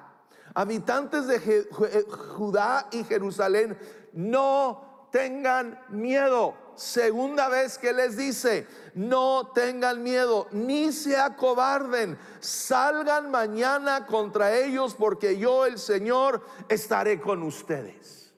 habitantes 0.54 1.28
de 1.28 1.36
eh, 1.38 2.06
Judá 2.36 2.88
y 2.92 3.04
Jerusalén, 3.04 3.78
no 4.14 5.08
tengan 5.12 5.80
miedo. 5.90 6.54
Segunda 6.80 7.50
vez 7.50 7.78
que 7.78 7.92
les 7.92 8.16
dice, 8.16 8.66
no 8.96 9.52
tengan 9.54 10.02
miedo, 10.02 10.48
ni 10.52 10.94
se 10.94 11.18
acobarden, 11.18 12.18
salgan 12.40 13.30
mañana 13.30 14.06
contra 14.06 14.56
ellos 14.56 14.96
porque 14.98 15.38
yo 15.38 15.66
el 15.66 15.78
Señor 15.78 16.42
estaré 16.70 17.20
con 17.20 17.44
ustedes. 17.44 18.32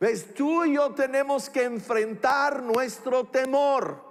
¿Ves? 0.00 0.34
Tú 0.34 0.64
y 0.64 0.74
yo 0.74 0.94
tenemos 0.94 1.48
que 1.48 1.62
enfrentar 1.62 2.60
nuestro 2.60 3.26
temor. 3.28 4.02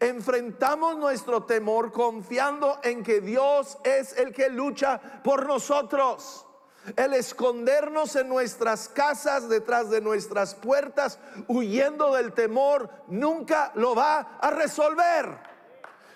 Enfrentamos 0.00 0.96
nuestro 0.98 1.44
temor 1.44 1.92
confiando 1.92 2.80
en 2.82 3.04
que 3.04 3.20
Dios 3.20 3.78
es 3.84 4.16
el 4.16 4.32
que 4.32 4.48
lucha 4.48 5.00
por 5.22 5.46
nosotros. 5.46 6.46
El 6.96 7.14
escondernos 7.14 8.16
en 8.16 8.28
nuestras 8.28 8.88
casas, 8.88 9.48
detrás 9.48 9.90
de 9.90 10.00
nuestras 10.00 10.54
puertas, 10.54 11.18
huyendo 11.46 12.14
del 12.14 12.32
temor, 12.32 12.90
nunca 13.08 13.70
lo 13.74 13.94
va 13.94 14.38
a 14.40 14.50
resolver. 14.50 15.38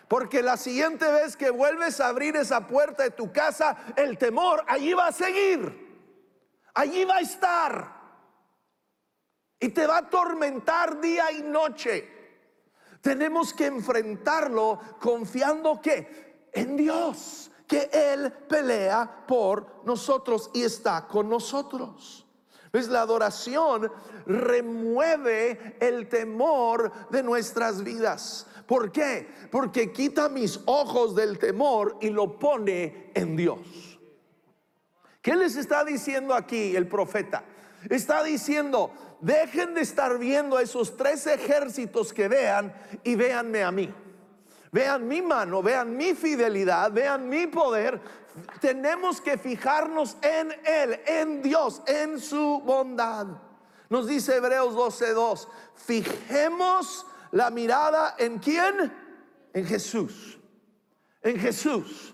Porque 0.09 0.43
la 0.43 0.57
siguiente 0.57 1.11
vez 1.11 1.37
que 1.37 1.51
vuelves 1.51 2.01
a 2.01 2.09
abrir 2.09 2.37
esa 2.37 2.67
puerta 2.67 3.03
de 3.03 3.11
tu 3.11 3.33
casa, 3.33 3.77
el 3.97 4.17
temor 4.19 4.65
allí 4.67 4.95
va 4.95 5.09
a 5.09 5.13
seguir. 5.13 5.85
Allí 6.75 7.05
va 7.05 7.17
a 7.17 7.21
estar. 7.21 7.95
Y 9.61 9.69
te 9.69 9.87
va 9.87 9.97
a 9.97 10.01
atormentar 10.01 11.01
día 11.01 11.31
y 11.33 11.43
noche. 11.43 12.11
Tenemos 13.01 13.53
que 13.53 13.67
enfrentarlo 13.67 14.81
confiando 14.99 15.81
que 15.81 16.49
en 16.53 16.77
Dios, 16.77 17.51
que 17.75 18.13
Él 18.13 18.33
pelea 18.49 19.25
por 19.27 19.83
nosotros 19.85 20.49
y 20.55 20.63
está 20.63 21.09
con 21.09 21.29
nosotros. 21.29 22.25
Pues 22.71 22.89
la 22.89 23.01
adoración 23.01 23.91
remueve 24.27 25.77
el 25.81 26.09
temor 26.09 26.93
de 27.11 27.23
nuestras 27.25 27.83
vidas. 27.83 28.47
¿Por 28.67 28.93
qué? 28.93 29.29
Porque 29.51 29.93
quita 29.93 30.29
mis 30.29 30.61
ojos 30.67 31.17
del 31.17 31.39
temor 31.39 31.99
y 32.01 32.11
lo 32.11 32.39
pone 32.39 33.11
en 33.13 33.35
Dios. 33.35 33.99
¿Qué 35.21 35.35
les 35.35 35.57
está 35.57 35.85
diciendo 35.85 36.33
aquí 36.33 36.77
el 36.77 36.87
profeta? 36.87 37.45
Está 37.91 38.23
diciendo, 38.23 38.93
Dejen 39.21 39.73
de 39.73 39.81
estar 39.81 40.19
viendo 40.19 40.59
a 40.59 40.63
esos 40.63 40.99
tres 40.99 41.27
ejércitos 41.27 42.13
que 42.13 42.29
vean 42.29 42.75
y 43.03 43.15
véanme 43.15 43.63
a 43.63 43.73
mí. 43.73 43.91
Vean 44.75 45.07
mi 45.07 45.23
mano, 45.23 45.63
vean 45.63 45.97
mi 45.97 46.15
fidelidad, 46.15 46.91
vean 46.91 47.29
mi 47.29 47.47
poder. 47.47 48.01
Tenemos 48.61 49.21
que 49.21 49.39
fijarnos 49.39 50.17
en 50.21 50.53
Él, 50.65 51.01
en 51.07 51.43
Dios, 51.43 51.81
en 51.87 52.19
su 52.19 52.61
bondad. 52.65 53.29
Nos 53.89 54.09
dice 54.09 54.35
Hebreos 54.35 54.75
12:2, 54.75 55.47
fijemos 55.77 57.07
la 57.31 57.51
mirada 57.51 58.17
en 58.19 58.41
quién? 58.41 58.93
En 59.53 59.65
Jesús. 59.65 60.41
En 61.23 61.39
Jesús, 61.39 62.13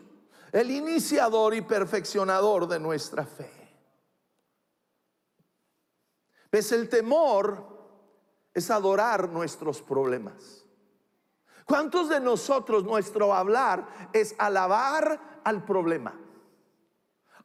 el 0.52 0.70
iniciador 0.70 1.54
y 1.54 1.62
perfeccionador 1.62 2.68
de 2.68 2.78
nuestra 2.78 3.24
fe. 3.24 3.50
¿Ves? 6.52 6.72
El 6.72 6.90
temor 6.90 7.66
es 8.52 8.70
adorar 8.70 9.30
nuestros 9.30 9.80
problemas. 9.80 10.66
¿Cuántos 11.64 12.08
de 12.08 12.20
nosotros 12.20 12.84
nuestro 12.84 13.34
hablar 13.34 13.86
es 14.12 14.34
alabar 14.38 15.40
al 15.44 15.64
problema? 15.64 16.14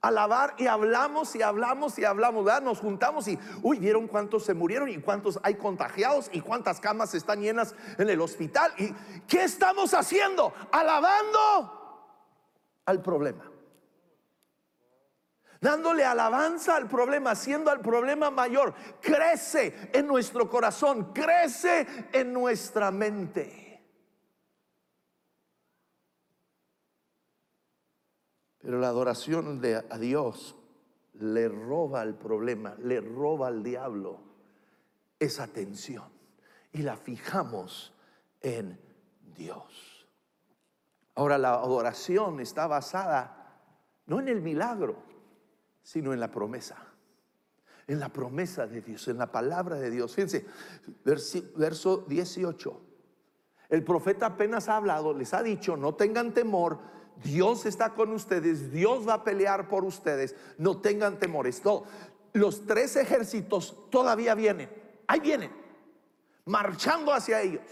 Alabar 0.02 0.54
y 0.58 0.68
hablamos 0.68 1.36
y 1.36 1.42
hablamos 1.42 1.98
y 1.98 2.06
hablamos, 2.06 2.46
Nos 2.62 2.80
juntamos 2.80 3.28
y, 3.28 3.40
uy, 3.64 3.80
¿vieron 3.80 4.08
cuántos 4.08 4.46
se 4.46 4.54
murieron 4.54 4.90
y 4.90 4.98
cuántos 4.98 5.40
hay 5.42 5.56
contagiados 5.56 6.30
y 6.32 6.42
cuántas 6.42 6.80
camas 6.80 7.16
están 7.16 7.42
llenas 7.42 7.74
en 7.98 8.10
el 8.10 8.22
hospital? 8.22 8.72
¿Y 8.78 8.94
qué 9.28 9.44
estamos 9.44 9.94
haciendo? 9.94 10.54
Alabando 10.72 12.06
al 12.86 13.02
problema 13.02 13.52
dándole 15.66 16.06
alabanza 16.06 16.76
al 16.76 16.88
problema, 16.88 17.32
haciendo 17.32 17.72
al 17.72 17.82
problema 17.82 18.30
mayor. 18.30 18.76
Crece 19.02 19.90
en 19.94 20.06
nuestro 20.06 20.48
corazón, 20.48 21.12
crece 21.12 21.88
en 22.14 22.32
nuestra 22.32 22.92
mente. 22.92 23.65
Pero 28.66 28.80
la 28.80 28.88
adoración 28.88 29.62
de, 29.62 29.76
a 29.76 29.98
Dios 30.00 30.56
le 31.20 31.48
roba 31.48 32.02
al 32.02 32.16
problema, 32.16 32.76
le 32.82 33.00
roba 33.00 33.48
al 33.48 33.62
diablo 33.62 34.22
esa 35.20 35.44
atención 35.44 36.06
y 36.74 36.82
la 36.82 36.98
fijamos 36.98 37.94
en 38.42 38.80
Dios. 39.38 40.08
Ahora 41.14 41.38
la 41.38 41.54
adoración 41.54 42.40
está 42.40 42.66
basada 42.66 43.62
no 44.08 44.20
en 44.20 44.30
el 44.30 44.42
milagro, 44.42 44.98
sino 45.84 46.12
en 46.12 46.20
la 46.20 46.32
promesa. 46.32 46.76
En 47.86 48.00
la 48.00 48.10
promesa 48.10 48.66
de 48.66 48.82
Dios, 48.82 49.08
en 49.08 49.20
la 49.20 49.32
palabra 49.32 49.76
de 49.76 49.92
Dios. 49.92 50.16
Fíjense, 50.16 50.44
verso 51.56 51.98
18. 52.08 52.82
El 53.70 53.84
profeta 53.84 54.26
apenas 54.26 54.70
ha 54.70 54.78
hablado, 54.78 55.14
les 55.14 55.36
ha 55.36 55.44
dicho, 55.44 55.78
no 55.78 55.94
tengan 55.94 56.34
temor, 56.34 56.96
Dios 57.24 57.66
está 57.66 57.94
con 57.94 58.12
ustedes, 58.12 58.72
Dios 58.72 59.08
va 59.08 59.16
a 59.16 59.24
pelear 59.24 59.68
por 59.68 59.84
ustedes, 59.84 60.36
no 60.58 60.78
tengan 60.78 61.18
temor. 61.18 61.48
Esto, 61.48 61.86
los 62.34 62.66
tres 62.66 62.96
ejércitos 62.96 63.76
todavía 63.90 64.36
vienen, 64.36 64.70
ahí 65.08 65.20
vienen, 65.20 65.52
marchando 66.46 67.14
hacia 67.14 67.42
ellos. 67.42 67.64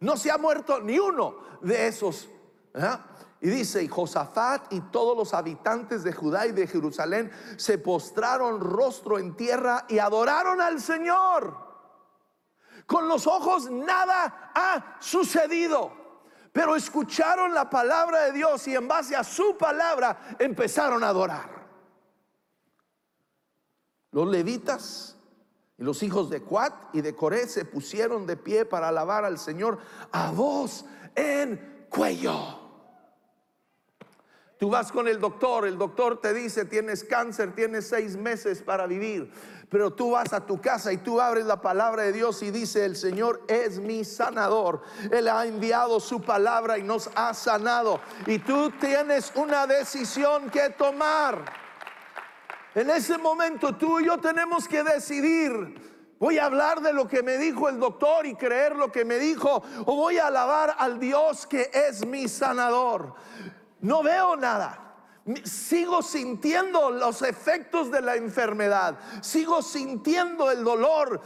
No 0.00 0.16
se 0.16 0.30
ha 0.30 0.38
muerto 0.38 0.80
ni 0.80 0.98
uno 0.98 1.36
de 1.60 1.86
esos. 1.86 2.28
¿eh? 2.74 2.96
Y 3.40 3.48
dice, 3.48 3.82
y 3.82 3.88
Josafat 3.88 4.72
y 4.72 4.80
todos 4.80 5.16
los 5.16 5.34
habitantes 5.34 6.02
de 6.02 6.12
Judá 6.12 6.46
y 6.46 6.52
de 6.52 6.66
Jerusalén 6.66 7.30
se 7.56 7.78
postraron 7.78 8.60
rostro 8.60 9.18
en 9.18 9.36
tierra 9.36 9.84
y 9.88 9.98
adoraron 9.98 10.60
al 10.60 10.80
Señor. 10.80 11.66
Con 12.86 13.08
los 13.08 13.26
ojos 13.26 13.70
nada 13.70 14.52
ha 14.54 14.96
sucedido. 15.00 16.05
Pero 16.56 16.74
escucharon 16.74 17.52
la 17.52 17.68
palabra 17.68 18.22
de 18.22 18.32
Dios 18.32 18.66
y 18.66 18.74
en 18.74 18.88
base 18.88 19.14
a 19.14 19.22
su 19.22 19.58
palabra 19.58 20.36
empezaron 20.38 21.04
a 21.04 21.08
adorar. 21.08 21.50
Los 24.10 24.26
levitas 24.26 25.18
y 25.76 25.82
los 25.82 26.02
hijos 26.02 26.30
de 26.30 26.40
Cuat 26.40 26.72
y 26.94 27.02
de 27.02 27.14
Coré 27.14 27.46
se 27.46 27.66
pusieron 27.66 28.26
de 28.26 28.38
pie 28.38 28.64
para 28.64 28.88
alabar 28.88 29.26
al 29.26 29.38
Señor 29.38 29.78
a 30.10 30.30
voz 30.30 30.86
en 31.14 31.88
cuello. 31.90 32.65
Tú 34.58 34.70
vas 34.70 34.90
con 34.90 35.06
el 35.06 35.20
doctor, 35.20 35.66
el 35.66 35.76
doctor 35.76 36.18
te 36.20 36.32
dice 36.32 36.64
tienes 36.64 37.04
cáncer, 37.04 37.54
tienes 37.54 37.88
seis 37.88 38.16
meses 38.16 38.62
para 38.62 38.86
vivir. 38.86 39.30
Pero 39.68 39.92
tú 39.92 40.12
vas 40.12 40.32
a 40.32 40.46
tu 40.46 40.60
casa 40.60 40.92
y 40.92 40.98
tú 40.98 41.20
abres 41.20 41.44
la 41.44 41.60
palabra 41.60 42.04
de 42.04 42.12
Dios 42.12 42.42
y 42.42 42.50
dice, 42.50 42.84
el 42.84 42.96
Señor 42.96 43.42
es 43.48 43.80
mi 43.80 44.04
sanador. 44.04 44.80
Él 45.10 45.28
ha 45.28 45.44
enviado 45.44 46.00
su 46.00 46.22
palabra 46.22 46.78
y 46.78 46.82
nos 46.82 47.10
ha 47.16 47.34
sanado. 47.34 48.00
Y 48.26 48.38
tú 48.38 48.70
tienes 48.80 49.32
una 49.34 49.66
decisión 49.66 50.48
que 50.50 50.70
tomar. 50.70 51.44
En 52.74 52.88
ese 52.90 53.18
momento 53.18 53.74
tú 53.74 54.00
y 54.00 54.06
yo 54.06 54.18
tenemos 54.18 54.68
que 54.68 54.82
decidir. 54.84 55.96
Voy 56.18 56.38
a 56.38 56.46
hablar 56.46 56.80
de 56.80 56.94
lo 56.94 57.06
que 57.08 57.22
me 57.22 57.36
dijo 57.36 57.68
el 57.68 57.78
doctor 57.78 58.24
y 58.24 58.36
creer 58.36 58.76
lo 58.76 58.90
que 58.90 59.04
me 59.04 59.18
dijo. 59.18 59.62
O 59.84 59.96
voy 59.96 60.16
a 60.16 60.28
alabar 60.28 60.76
al 60.78 60.98
Dios 60.98 61.46
que 61.46 61.70
es 61.74 62.06
mi 62.06 62.28
sanador. 62.28 63.14
No 63.80 64.02
veo 64.02 64.36
nada 64.36 64.86
sigo 65.44 66.02
sintiendo 66.02 66.90
los 66.90 67.22
efectos 67.22 67.90
de 67.90 68.00
la 68.00 68.14
enfermedad, 68.14 68.96
sigo 69.22 69.60
sintiendo 69.60 70.50
el 70.50 70.62
dolor, 70.62 71.20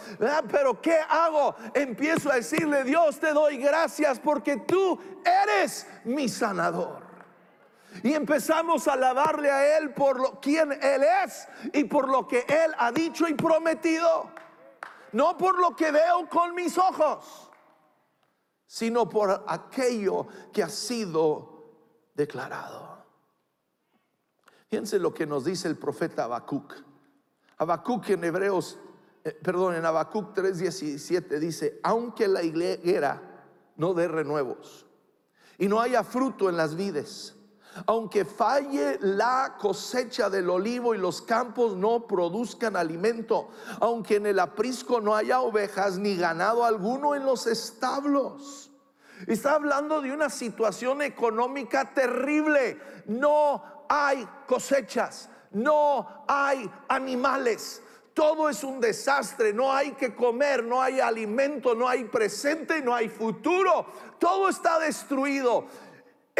pero 0.50 0.80
¿qué 0.80 0.98
hago? 1.08 1.54
Empiezo 1.74 2.30
a 2.30 2.36
decirle, 2.36 2.84
Dios, 2.84 3.20
te 3.20 3.32
doy 3.32 3.58
gracias 3.58 4.18
porque 4.18 4.56
tú 4.56 4.98
eres 5.24 5.86
mi 6.04 6.28
sanador. 6.28 7.10
Y 8.02 8.14
empezamos 8.14 8.86
a 8.88 8.92
alabarle 8.92 9.50
a 9.50 9.78
Él 9.78 9.92
por 9.92 10.18
lo, 10.20 10.40
quien 10.40 10.72
Él 10.72 11.04
es 11.24 11.48
y 11.74 11.84
por 11.84 12.08
lo 12.08 12.26
que 12.26 12.46
Él 12.48 12.72
ha 12.78 12.92
dicho 12.92 13.28
y 13.28 13.34
prometido. 13.34 14.30
No 15.12 15.36
por 15.36 15.58
lo 15.58 15.74
que 15.74 15.90
veo 15.90 16.28
con 16.28 16.54
mis 16.54 16.78
ojos, 16.78 17.50
sino 18.64 19.08
por 19.08 19.44
aquello 19.48 20.28
que 20.52 20.62
ha 20.62 20.68
sido 20.68 21.49
declarado. 22.20 22.98
Fíjense 24.68 24.98
lo 24.98 25.12
que 25.12 25.26
nos 25.26 25.44
dice 25.44 25.68
el 25.68 25.76
profeta 25.76 26.24
Habacuc. 26.24 26.74
Habacuc 27.58 28.10
en 28.10 28.24
Hebreos, 28.24 28.78
eh, 29.24 29.32
perdón, 29.42 29.74
en 29.74 29.84
Habacuc 29.84 30.34
3:17 30.34 31.38
dice, 31.40 31.80
aunque 31.82 32.28
la 32.28 32.42
higuera 32.42 33.20
no 33.76 33.94
dé 33.94 34.06
renuevos 34.06 34.86
y 35.58 35.66
no 35.66 35.80
haya 35.80 36.04
fruto 36.04 36.48
en 36.48 36.56
las 36.56 36.76
vides, 36.76 37.34
aunque 37.86 38.24
falle 38.24 38.98
la 39.00 39.56
cosecha 39.58 40.28
del 40.28 40.50
olivo 40.50 40.94
y 40.94 40.98
los 40.98 41.22
campos 41.22 41.76
no 41.76 42.06
produzcan 42.06 42.76
alimento, 42.76 43.48
aunque 43.80 44.16
en 44.16 44.26
el 44.26 44.38
aprisco 44.38 45.00
no 45.00 45.14
haya 45.16 45.40
ovejas 45.40 45.98
ni 45.98 46.16
ganado 46.16 46.64
alguno 46.64 47.14
en 47.14 47.24
los 47.24 47.46
establos. 47.46 48.69
Está 49.26 49.54
hablando 49.54 50.00
de 50.00 50.12
una 50.12 50.30
situación 50.30 51.02
económica 51.02 51.92
terrible. 51.92 52.78
No 53.06 53.84
hay 53.88 54.26
cosechas, 54.46 55.28
no 55.52 56.24
hay 56.28 56.70
animales. 56.88 57.82
Todo 58.14 58.48
es 58.48 58.64
un 58.64 58.80
desastre, 58.80 59.52
no 59.52 59.72
hay 59.72 59.92
que 59.92 60.14
comer, 60.14 60.64
no 60.64 60.82
hay 60.82 61.00
alimento, 61.00 61.74
no 61.74 61.88
hay 61.88 62.04
presente, 62.04 62.82
no 62.82 62.94
hay 62.94 63.08
futuro. 63.08 63.86
Todo 64.18 64.48
está 64.48 64.78
destruido 64.78 65.66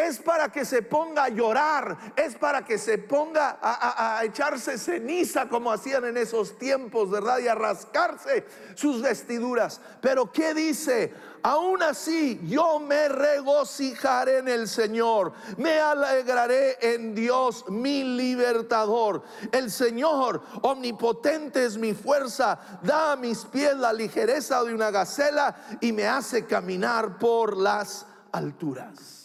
es 0.07 0.19
para 0.19 0.51
que 0.51 0.65
se 0.65 0.83
ponga 0.83 1.25
a 1.25 1.29
llorar, 1.29 2.15
es 2.17 2.35
para 2.37 2.65
que 2.65 2.79
se 2.79 2.99
ponga 2.99 3.59
a, 3.61 4.25
echarse 4.25 4.79
ceniza 4.79 5.49
como 5.49 5.71
hacían 5.73 6.05
en 6.05 6.17
esos 6.17 6.59
tiempos, 6.59 7.11
¿verdad? 7.11 7.39
Y 7.39 7.49
a 7.49 7.55
rascarse 7.55 8.47
sus 8.75 9.03
vestiduras. 9.03 9.81
Pero 10.01 10.31
¿qué 10.31 10.55
dice? 10.55 11.13
Aún 11.43 11.83
así 11.83 12.41
yo 12.45 12.79
me 12.81 13.09
regocijaré 13.09 14.39
en 14.39 14.49
el 14.49 14.69
Señor, 14.69 15.33
me 15.57 15.81
alegraré 15.81 16.77
en 16.81 17.15
Dios, 17.15 17.65
mi 17.69 18.05
libertador. 18.05 19.23
El 19.53 19.71
Señor 19.71 20.43
omnipotente 20.63 21.65
es 21.65 21.79
mi 21.79 21.95
fuerza, 21.95 22.81
da 22.83 23.13
a 23.13 23.17
mis 23.17 23.45
pies 23.47 23.75
la 23.77 23.93
ligereza 23.93 24.63
de 24.65 24.75
una 24.75 24.91
gacela 24.91 25.79
y 25.81 25.93
me 25.93 26.07
hace 26.07 26.45
caminar 26.45 27.19
por 27.19 27.57
las 27.57 28.07
alturas. 28.33 29.20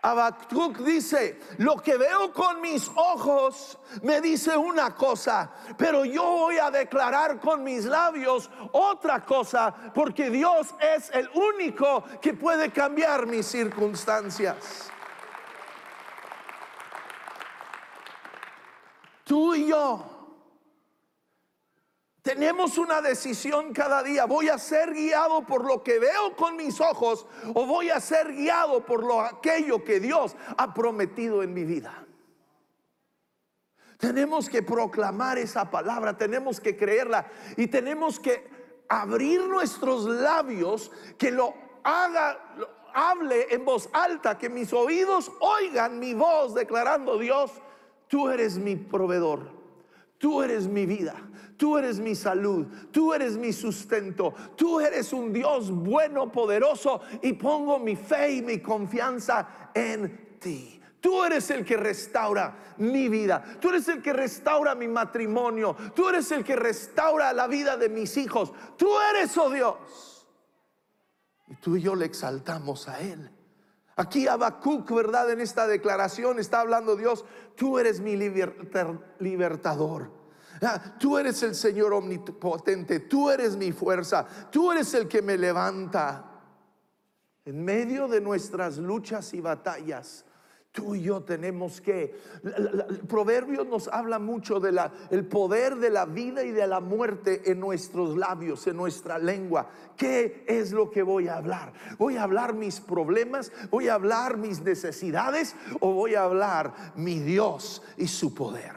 Habacuc 0.00 0.78
dice, 0.78 1.40
lo 1.58 1.76
que 1.76 1.96
veo 1.96 2.32
con 2.32 2.60
mis 2.60 2.88
ojos 2.94 3.78
me 4.02 4.20
dice 4.20 4.56
una 4.56 4.94
cosa, 4.94 5.50
pero 5.76 6.04
yo 6.04 6.22
voy 6.22 6.58
a 6.58 6.70
declarar 6.70 7.40
con 7.40 7.64
mis 7.64 7.84
labios 7.84 8.48
otra 8.72 9.24
cosa, 9.24 9.74
porque 9.94 10.30
Dios 10.30 10.74
es 10.80 11.10
el 11.10 11.28
único 11.30 12.04
que 12.20 12.34
puede 12.34 12.70
cambiar 12.70 13.26
mis 13.26 13.46
circunstancias. 13.46 14.90
Tú 19.24 19.54
y 19.54 19.66
yo 19.66 20.17
tenemos 22.38 22.78
una 22.78 23.02
decisión 23.02 23.72
cada 23.72 24.00
día. 24.00 24.24
¿Voy 24.24 24.48
a 24.48 24.58
ser 24.58 24.94
guiado 24.94 25.44
por 25.44 25.64
lo 25.64 25.82
que 25.82 25.98
veo 25.98 26.36
con 26.36 26.54
mis 26.54 26.80
ojos 26.80 27.26
o 27.52 27.66
voy 27.66 27.90
a 27.90 27.98
ser 27.98 28.32
guiado 28.32 28.86
por 28.86 29.02
lo 29.02 29.20
aquello 29.20 29.82
que 29.82 29.98
Dios 29.98 30.36
ha 30.56 30.72
prometido 30.72 31.42
en 31.42 31.52
mi 31.52 31.64
vida? 31.64 32.06
Tenemos 33.96 34.48
que 34.48 34.62
proclamar 34.62 35.36
esa 35.36 35.68
palabra, 35.68 36.16
tenemos 36.16 36.60
que 36.60 36.76
creerla 36.76 37.26
y 37.56 37.66
tenemos 37.66 38.20
que 38.20 38.48
abrir 38.88 39.40
nuestros 39.42 40.04
labios 40.04 40.92
que 41.18 41.32
lo 41.32 41.54
haga 41.82 42.38
hable 42.94 43.52
en 43.52 43.64
voz 43.64 43.88
alta, 43.92 44.38
que 44.38 44.48
mis 44.48 44.72
oídos 44.72 45.32
oigan 45.40 45.98
mi 45.98 46.14
voz 46.14 46.54
declarando, 46.54 47.18
Dios, 47.18 47.50
tú 48.06 48.28
eres 48.28 48.58
mi 48.58 48.76
proveedor. 48.76 49.57
Tú 50.18 50.42
eres 50.42 50.66
mi 50.66 50.84
vida, 50.84 51.14
tú 51.56 51.78
eres 51.78 52.00
mi 52.00 52.14
salud, 52.14 52.66
tú 52.90 53.14
eres 53.14 53.36
mi 53.36 53.52
sustento, 53.52 54.34
tú 54.56 54.80
eres 54.80 55.12
un 55.12 55.32
Dios 55.32 55.70
bueno, 55.70 56.30
poderoso 56.32 57.00
y 57.22 57.34
pongo 57.34 57.78
mi 57.78 57.94
fe 57.94 58.32
y 58.32 58.42
mi 58.42 58.58
confianza 58.58 59.70
en 59.72 60.38
ti. 60.40 60.80
Tú 61.00 61.24
eres 61.24 61.48
el 61.50 61.64
que 61.64 61.76
restaura 61.76 62.74
mi 62.78 63.08
vida. 63.08 63.44
Tú 63.60 63.68
eres 63.68 63.86
el 63.88 64.02
que 64.02 64.12
restaura 64.12 64.74
mi 64.74 64.88
matrimonio. 64.88 65.76
Tú 65.94 66.08
eres 66.08 66.32
el 66.32 66.42
que 66.42 66.56
restaura 66.56 67.32
la 67.32 67.46
vida 67.46 67.76
de 67.76 67.88
mis 67.88 68.16
hijos. 68.16 68.52
Tú 68.76 68.88
eres, 69.14 69.36
oh 69.38 69.48
Dios. 69.48 70.26
Y 71.46 71.54
tú 71.54 71.76
y 71.76 71.82
yo 71.82 71.94
le 71.94 72.06
exaltamos 72.06 72.88
a 72.88 73.00
Él. 73.00 73.30
Aquí 73.98 74.28
Habacuc, 74.28 74.94
¿verdad? 74.94 75.28
En 75.32 75.40
esta 75.40 75.66
declaración 75.66 76.38
está 76.38 76.60
hablando 76.60 76.94
Dios, 76.94 77.24
tú 77.56 77.80
eres 77.80 77.98
mi 77.98 78.16
libertador. 78.16 80.12
Ah, 80.62 80.94
tú 81.00 81.18
eres 81.18 81.42
el 81.42 81.56
Señor 81.56 81.92
omnipotente, 81.92 83.00
tú 83.00 83.28
eres 83.28 83.56
mi 83.56 83.72
fuerza, 83.72 84.24
tú 84.52 84.70
eres 84.70 84.94
el 84.94 85.08
que 85.08 85.20
me 85.20 85.36
levanta. 85.36 86.24
En 87.44 87.64
medio 87.64 88.06
de 88.06 88.20
nuestras 88.20 88.78
luchas 88.78 89.34
y 89.34 89.40
batallas, 89.40 90.24
Tú 90.70 90.94
y 90.94 91.02
yo 91.02 91.22
tenemos 91.22 91.80
que, 91.80 92.20
el 92.44 93.00
proverbio 93.08 93.64
nos 93.64 93.88
habla 93.88 94.18
mucho 94.18 94.60
de 94.60 94.72
la, 94.72 94.92
el 95.10 95.26
poder 95.26 95.76
de 95.76 95.90
la 95.90 96.04
vida 96.04 96.44
y 96.44 96.52
de 96.52 96.66
la 96.66 96.80
muerte 96.80 97.50
en 97.50 97.58
nuestros 97.58 98.16
labios, 98.16 98.66
en 98.66 98.76
nuestra 98.76 99.18
lengua. 99.18 99.70
¿Qué 99.96 100.44
es 100.46 100.72
lo 100.72 100.90
que 100.90 101.02
voy 101.02 101.26
a 101.26 101.36
hablar? 101.36 101.72
¿Voy 101.98 102.16
a 102.16 102.22
hablar 102.22 102.54
mis 102.54 102.80
problemas? 102.80 103.50
¿Voy 103.70 103.88
a 103.88 103.94
hablar 103.94 104.36
mis 104.36 104.60
necesidades? 104.60 105.56
¿O 105.80 105.92
voy 105.94 106.14
a 106.14 106.24
hablar 106.24 106.92
mi 106.96 107.18
Dios 107.18 107.82
y 107.96 108.06
su 108.06 108.34
poder? 108.34 108.76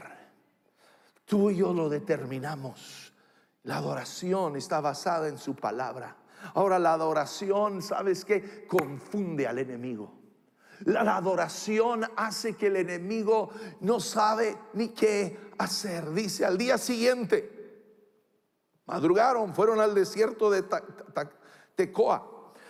Tú 1.25 1.49
y 1.49 1.58
yo 1.58 1.73
lo 1.73 1.89
determinamos. 1.89 3.13
La 3.63 3.77
adoración 3.77 4.56
está 4.56 4.82
basada 4.82 5.27
en 5.27 5.38
su 5.38 5.56
palabra. 5.56 6.17
Ahora 6.56 6.80
la 6.80 6.93
adoración, 6.93 7.82
¿sabes 7.82 8.25
qué? 8.25 8.65
Confunde 8.65 9.45
al 9.45 9.60
enemigo. 9.60 10.20
La, 10.85 11.17
adoración 11.17 12.05
hace 12.15 12.55
que 12.55 12.67
el 12.67 12.77
enemigo 12.77 13.49
no 13.81 13.99
sabe 13.99 14.57
ni 14.73 14.89
qué 14.89 15.51
hacer. 15.57 16.11
Dice, 16.11 16.45
al 16.45 16.57
día 16.57 16.77
siguiente, 16.77 17.93
madrugaron, 18.85 19.53
fueron 19.53 19.79
al 19.79 19.93
desierto 19.93 20.49
de 20.49 20.63
Tecoa. 21.75 22.27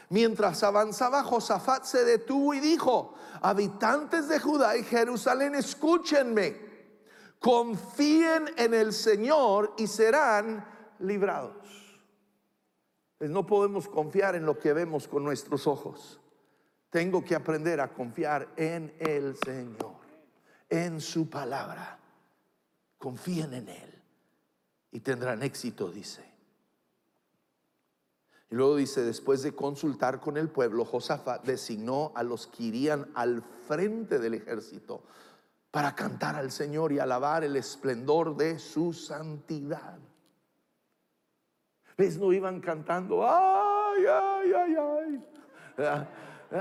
Mientras 0.10 0.62
avanzaba, 0.64 1.24
Josafat 1.24 1.86
se 1.86 2.04
detuvo 2.04 2.54
y 2.54 2.60
dijo, 2.60 3.14
habitantes 3.42 4.28
de 4.28 4.40
Judá 4.40 4.76
y 4.76 4.84
Jerusalén, 4.84 5.56
escúchenme, 5.56 6.60
confíen 7.40 8.52
en 8.58 8.74
el 8.74 8.92
Señor 8.92 9.74
y 9.78 9.88
serán 9.88 10.66
librados. 11.00 11.56
Pues 13.18 13.30
no 13.30 13.46
podemos 13.46 13.88
confiar 13.88 14.36
en 14.36 14.46
lo 14.46 14.58
que 14.58 14.74
vemos 14.74 15.08
con 15.08 15.24
nuestros 15.24 15.68
ojos. 15.68 16.21
Tengo 16.92 17.24
que 17.24 17.36
aprender 17.36 17.80
a 17.80 17.94
confiar 17.94 18.50
en 18.58 18.94
el 19.00 19.38
Señor, 19.38 19.96
en 20.70 21.00
su 21.00 21.30
palabra. 21.30 21.98
Confíen 22.98 23.54
en 23.54 23.70
Él 23.70 24.02
y 24.92 25.00
tendrán 25.00 25.42
éxito, 25.42 25.90
dice. 25.90 26.30
Y 28.50 28.56
luego 28.56 28.76
dice, 28.76 29.04
después 29.04 29.42
de 29.42 29.56
consultar 29.56 30.20
con 30.20 30.36
el 30.36 30.50
pueblo, 30.50 30.84
Josafat 30.84 31.46
designó 31.46 32.12
a 32.14 32.24
los 32.24 32.48
que 32.48 32.64
irían 32.64 33.10
al 33.16 33.42
frente 33.42 34.20
del 34.20 34.34
ejército 34.34 35.06
para 35.72 35.96
cantar 35.96 36.36
al 36.36 36.52
Señor 36.52 36.92
y 36.92 37.00
alabar 37.00 37.46
el 37.46 37.56
esplendor 37.56 38.36
de 38.36 38.60
su 38.60 38.92
santidad. 38.92 39.98
¿Ves? 41.98 42.18
No 42.18 42.34
iban 42.34 42.60
cantando, 42.60 43.26
ay, 43.26 44.04
ay, 44.06 44.52
ay, 44.54 44.76
ay. 45.78 46.08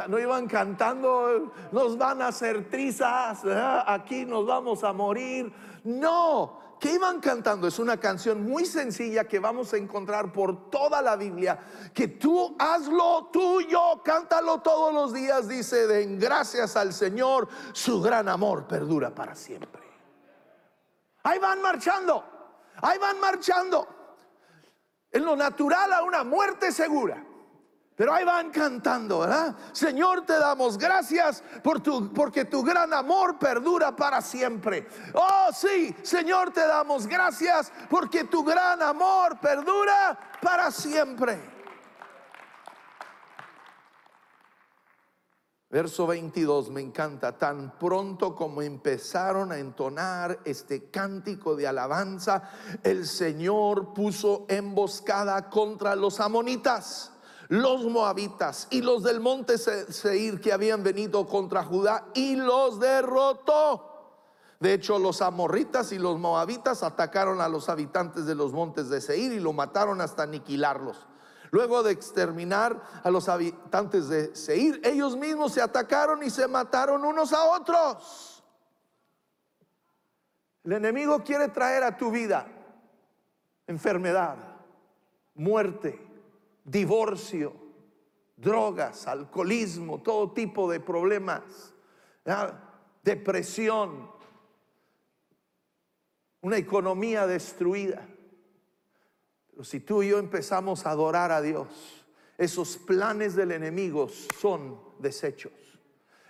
No 0.09 0.19
iban 0.19 0.47
cantando, 0.47 1.53
nos 1.73 1.99
van 1.99 2.23
a 2.23 2.29
hacer 2.29 2.71
trizas, 2.71 3.41
aquí 3.87 4.25
nos 4.25 4.47
vamos 4.47 4.85
a 4.85 4.93
morir. 4.93 5.53
No, 5.83 6.61
¿Qué 6.81 6.95
iban 6.95 7.21
cantando? 7.21 7.69
Es 7.69 7.79
una 7.79 7.99
canción 7.99 8.43
muy 8.43 8.65
sencilla 8.65 9.29
que 9.29 9.39
vamos 9.39 9.75
a 9.75 9.77
encontrar 9.77 10.33
por 10.33 10.71
toda 10.71 11.03
la 11.03 11.15
Biblia. 11.15 11.59
Que 11.93 12.09
tú 12.09 12.57
hazlo 12.59 13.29
tuyo, 13.31 14.03
cántalo 14.03 14.63
todos 14.63 14.95
los 14.95 15.13
días. 15.13 15.47
Dice, 15.47 15.87
den 15.87 16.19
gracias 16.19 16.77
al 16.77 16.95
Señor, 16.95 17.49
su 17.73 18.01
gran 18.01 18.31
amor 18.31 18.67
perdura 18.67 19.15
para 19.15 19.35
siempre. 19.35 19.83
Ahí 21.23 21.39
van 21.39 21.61
marchando, 21.61 22.25
ahí 22.81 22.97
van 22.99 23.21
marchando. 23.21 23.87
En 25.11 25.23
lo 25.23 25.37
natural 25.37 25.93
a 25.93 26.03
una 26.03 26.25
muerte 26.25 26.73
segura. 26.73 27.23
Pero 28.01 28.15
ahí 28.15 28.25
van 28.25 28.49
cantando, 28.49 29.19
¿verdad? 29.19 29.55
Señor, 29.73 30.25
te 30.25 30.33
damos 30.33 30.79
gracias 30.79 31.45
por 31.63 31.81
tu, 31.81 32.11
porque 32.15 32.47
tu 32.47 32.63
gran 32.63 32.95
amor 32.95 33.39
perdura 33.39 33.95
para 33.95 34.23
siempre. 34.23 34.89
Oh, 35.13 35.51
sí, 35.53 35.95
Señor, 36.03 36.51
te 36.51 36.67
damos 36.67 37.07
gracias 37.07 37.71
porque 37.91 38.25
tu 38.25 38.43
gran 38.43 38.81
amor 38.81 39.39
perdura 39.39 40.19
para 40.41 40.71
siempre. 40.71 41.39
Verso 45.69 46.07
22 46.07 46.71
me 46.71 46.81
encanta, 46.81 47.37
tan 47.37 47.79
pronto 47.79 48.35
como 48.35 48.63
empezaron 48.63 49.53
a 49.53 49.59
entonar 49.59 50.41
este 50.47 50.91
cántico 50.91 51.55
de 51.55 51.69
alabanza, 51.69 52.45
el 52.83 53.07
Señor 53.07 53.93
puso 53.93 54.47
emboscada 54.49 55.51
contra 55.51 55.95
los 55.95 56.19
amonitas 56.19 57.13
los 57.51 57.85
moabitas 57.85 58.69
y 58.71 58.81
los 58.81 59.03
del 59.03 59.19
monte 59.19 59.59
Seir 59.59 60.41
que 60.41 60.53
habían 60.53 60.85
venido 60.85 61.27
contra 61.27 61.65
Judá 61.65 62.07
y 62.15 62.37
los 62.37 62.79
derrotó. 62.79 64.15
De 64.61 64.73
hecho, 64.73 65.01
los 65.01 65.21
amorritas 65.21 65.91
y 65.91 65.99
los 65.99 66.17
moabitas 66.21 66.85
atacaron 66.85 67.41
a 67.41 67.49
los 67.49 67.69
habitantes 67.69 68.25
de 68.25 68.37
los 68.37 68.53
montes 68.53 68.89
de 68.89 69.01
Seir 69.01 69.33
y 69.33 69.41
lo 69.41 69.53
mataron 69.53 70.01
hasta 70.01 70.23
aniquilarlos. 70.23 71.09
Luego 71.51 71.83
de 71.83 71.91
exterminar 71.91 72.81
a 73.03 73.11
los 73.11 73.29
habitantes 73.29 74.09
de 74.09 74.37
Seir, 74.37 74.81
ellos 74.85 75.17
mismos 75.17 75.53
se 75.53 75.61
atacaron 75.61 76.23
y 76.23 76.31
se 76.31 76.47
mataron 76.47 77.05
unos 77.05 77.33
a 77.33 77.43
otros. 77.47 78.45
El 80.63 80.75
enemigo 80.75 81.25
quiere 81.25 81.49
traer 81.49 81.83
a 81.83 81.97
tu 81.97 82.13
vida 82.13 82.47
enfermedad, 83.67 84.37
muerte, 85.35 86.10
divorcio, 86.71 87.53
drogas, 88.37 89.07
alcoholismo, 89.07 90.01
todo 90.01 90.33
tipo 90.33 90.71
de 90.71 90.81
problemas, 90.81 91.75
depresión, 93.03 94.11
una 96.43 96.57
economía 96.57 97.27
destruida. 97.27 98.07
Pero 99.51 99.65
si 99.65 99.81
tú 99.81 100.03
y 100.03 100.09
yo 100.09 100.19
empezamos 100.19 100.87
a 100.87 100.91
adorar 100.91 101.33
a 101.33 101.43
Dios, 101.43 101.69
esos 102.39 102.79
planes 102.79 103.35
del 103.35 103.53
enemigo 103.53 104.09
son 104.09 104.81
desechos. 104.99 105.53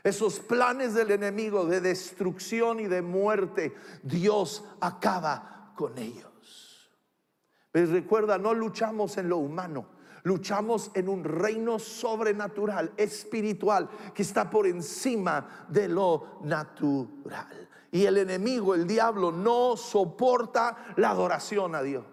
Esos 0.03 0.41
planes 0.41 0.95
del 0.95 1.11
enemigo 1.11 1.67
de 1.67 1.83
destrucción 1.83 2.81
y 2.81 2.87
de 2.87 3.03
muerte, 3.03 3.75
Dios 4.03 4.65
acaba 4.81 5.75
con 5.77 5.99
ellos. 5.99 6.91
Pero 7.71 7.93
recuerda, 7.93 8.39
no 8.39 8.55
luchamos 8.55 9.19
en 9.19 9.29
lo 9.29 9.37
humano, 9.37 10.00
Luchamos 10.23 10.91
en 10.95 11.09
un 11.09 11.25
reino 11.25 11.79
sobrenatural, 11.79 12.93
espiritual, 12.97 13.89
que 14.15 14.23
está 14.23 14.51
por 14.51 14.67
encima 14.67 15.67
de 15.69 15.89
lo 15.89 16.39
natural. 16.43 17.69
Y 17.93 18.05
el 18.05 18.19
enemigo, 18.19 18.75
el 18.75 18.87
diablo, 18.87 19.33
no 19.33 19.77
soporta 19.77 20.95
la 20.97 21.11
adoración 21.11 21.75
a 21.75 21.83
Dios. 21.83 22.05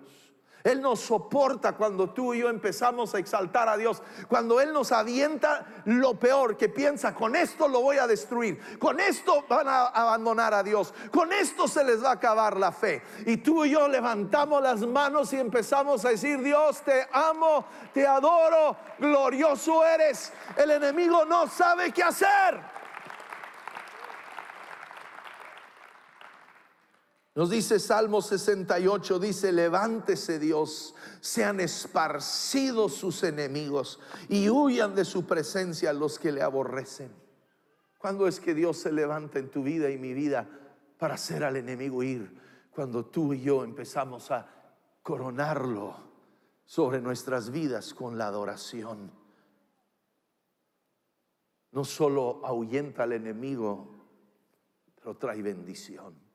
Él 0.68 0.82
nos 0.82 1.00
soporta 1.00 1.74
cuando 1.78 2.10
tú 2.10 2.34
y 2.34 2.40
yo 2.40 2.50
empezamos 2.50 3.16
a 3.16 3.20
exaltar 3.20 3.70
a 3.70 3.78
Dios. 3.78 4.02
Cuando 4.28 4.60
Él 4.60 4.74
nos 4.74 4.92
avienta 4.92 5.66
lo 5.86 6.20
peor, 6.20 6.58
que 6.58 6.68
piensa, 6.68 7.16
con 7.16 7.36
esto 7.36 7.68
lo 7.68 7.82
voy 7.82 7.98
a 7.98 8.08
destruir. 8.08 8.78
Con 8.78 9.00
esto 9.00 9.46
van 9.48 9.68
a 9.68 9.86
abandonar 9.86 10.54
a 10.54 10.64
Dios. 10.64 10.94
Con 11.12 11.32
esto 11.32 11.68
se 11.68 11.84
les 11.84 12.04
va 12.04 12.10
a 12.10 12.14
acabar 12.14 12.58
la 12.58 12.72
fe. 12.72 13.02
Y 13.26 13.38
tú 13.38 13.64
y 13.64 13.72
yo 13.72 13.88
levantamos 13.88 14.62
las 14.62 14.82
manos 14.82 15.32
y 15.32 15.38
empezamos 15.38 16.04
a 16.04 16.10
decir, 16.10 16.42
Dios, 16.42 16.82
te 16.82 17.08
amo, 17.14 17.66
te 17.94 18.06
adoro, 18.06 18.76
glorioso 19.00 19.86
eres. 19.86 20.34
El 20.58 20.72
enemigo 20.72 21.26
no 21.26 21.48
sabe 21.48 21.92
qué 21.92 22.04
hacer. 22.04 22.77
Nos 27.38 27.52
dice 27.52 27.78
Salmo 27.78 28.24
68, 28.24 29.20
dice, 29.20 29.52
levántese 29.52 30.40
Dios, 30.40 30.96
sean 31.22 31.60
esparcidos 31.60 32.96
sus 32.96 33.22
enemigos 33.22 34.00
y 34.28 34.50
huyan 34.50 34.96
de 34.96 35.06
su 35.06 35.28
presencia 35.28 35.94
los 35.94 36.18
que 36.18 36.32
le 36.32 36.42
aborrecen. 36.42 37.12
¿Cuándo 38.00 38.28
es 38.28 38.40
que 38.40 38.56
Dios 38.56 38.78
se 38.78 38.92
levanta 38.92 39.38
en 39.38 39.52
tu 39.52 39.62
vida 39.62 39.92
y 39.92 40.00
mi 40.00 40.16
vida 40.16 40.50
para 40.98 41.14
hacer 41.14 41.44
al 41.44 41.58
enemigo 41.58 42.02
ir? 42.02 42.42
Cuando 42.72 43.06
tú 43.06 43.36
y 43.36 43.42
yo 43.42 43.64
empezamos 43.64 44.32
a 44.32 44.50
coronarlo 45.04 45.96
sobre 46.66 47.02
nuestras 47.02 47.52
vidas 47.52 47.94
con 47.94 48.18
la 48.18 48.26
adoración. 48.26 49.12
No 51.72 51.86
solo 51.86 52.42
ahuyenta 52.44 53.04
al 53.04 53.14
enemigo, 53.14 53.94
pero 54.96 55.16
trae 55.18 55.44
bendición 55.44 56.27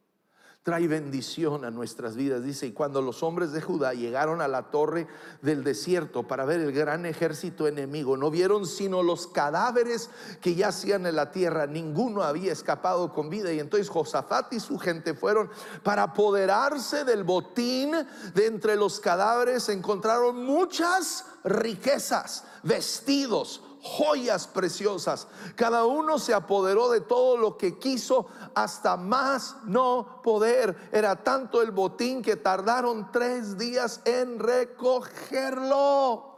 trae 0.62 0.86
bendición 0.86 1.64
a 1.64 1.70
nuestras 1.70 2.14
vidas. 2.14 2.44
Dice, 2.44 2.66
y 2.66 2.72
cuando 2.72 3.02
los 3.02 3.22
hombres 3.22 3.50
de 3.50 3.60
Judá 3.60 3.94
llegaron 3.94 4.40
a 4.40 4.46
la 4.46 4.70
torre 4.70 5.08
del 5.40 5.64
desierto 5.64 6.22
para 6.22 6.44
ver 6.44 6.60
el 6.60 6.72
gran 6.72 7.04
ejército 7.04 7.66
enemigo, 7.66 8.16
no 8.16 8.30
vieron 8.30 8.66
sino 8.66 9.02
los 9.02 9.26
cadáveres 9.26 10.08
que 10.40 10.54
yacían 10.54 11.06
en 11.06 11.16
la 11.16 11.32
tierra, 11.32 11.66
ninguno 11.66 12.22
había 12.22 12.52
escapado 12.52 13.12
con 13.12 13.28
vida. 13.28 13.52
Y 13.52 13.58
entonces 13.58 13.88
Josafat 13.88 14.52
y 14.52 14.60
su 14.60 14.78
gente 14.78 15.14
fueron 15.14 15.50
para 15.82 16.04
apoderarse 16.04 17.04
del 17.04 17.24
botín 17.24 17.92
de 18.34 18.46
entre 18.46 18.76
los 18.76 19.00
cadáveres, 19.00 19.68
encontraron 19.68 20.44
muchas 20.44 21.26
riquezas, 21.42 22.44
vestidos, 22.62 23.62
joyas 23.82 24.46
preciosas. 24.46 25.26
Cada 25.56 25.84
uno 25.84 26.18
se 26.18 26.32
apoderó 26.32 26.88
de 26.90 27.00
todo 27.00 27.36
lo 27.36 27.58
que 27.58 27.78
quiso 27.78 28.28
hasta 28.54 28.96
más 28.96 29.56
no 29.64 30.20
poder. 30.22 30.88
Era 30.92 31.16
tanto 31.22 31.60
el 31.60 31.72
botín 31.72 32.22
que 32.22 32.36
tardaron 32.36 33.10
tres 33.10 33.58
días 33.58 34.00
en 34.04 34.38
recogerlo. 34.38 36.30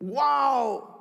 ¡Wow! 0.00 0.94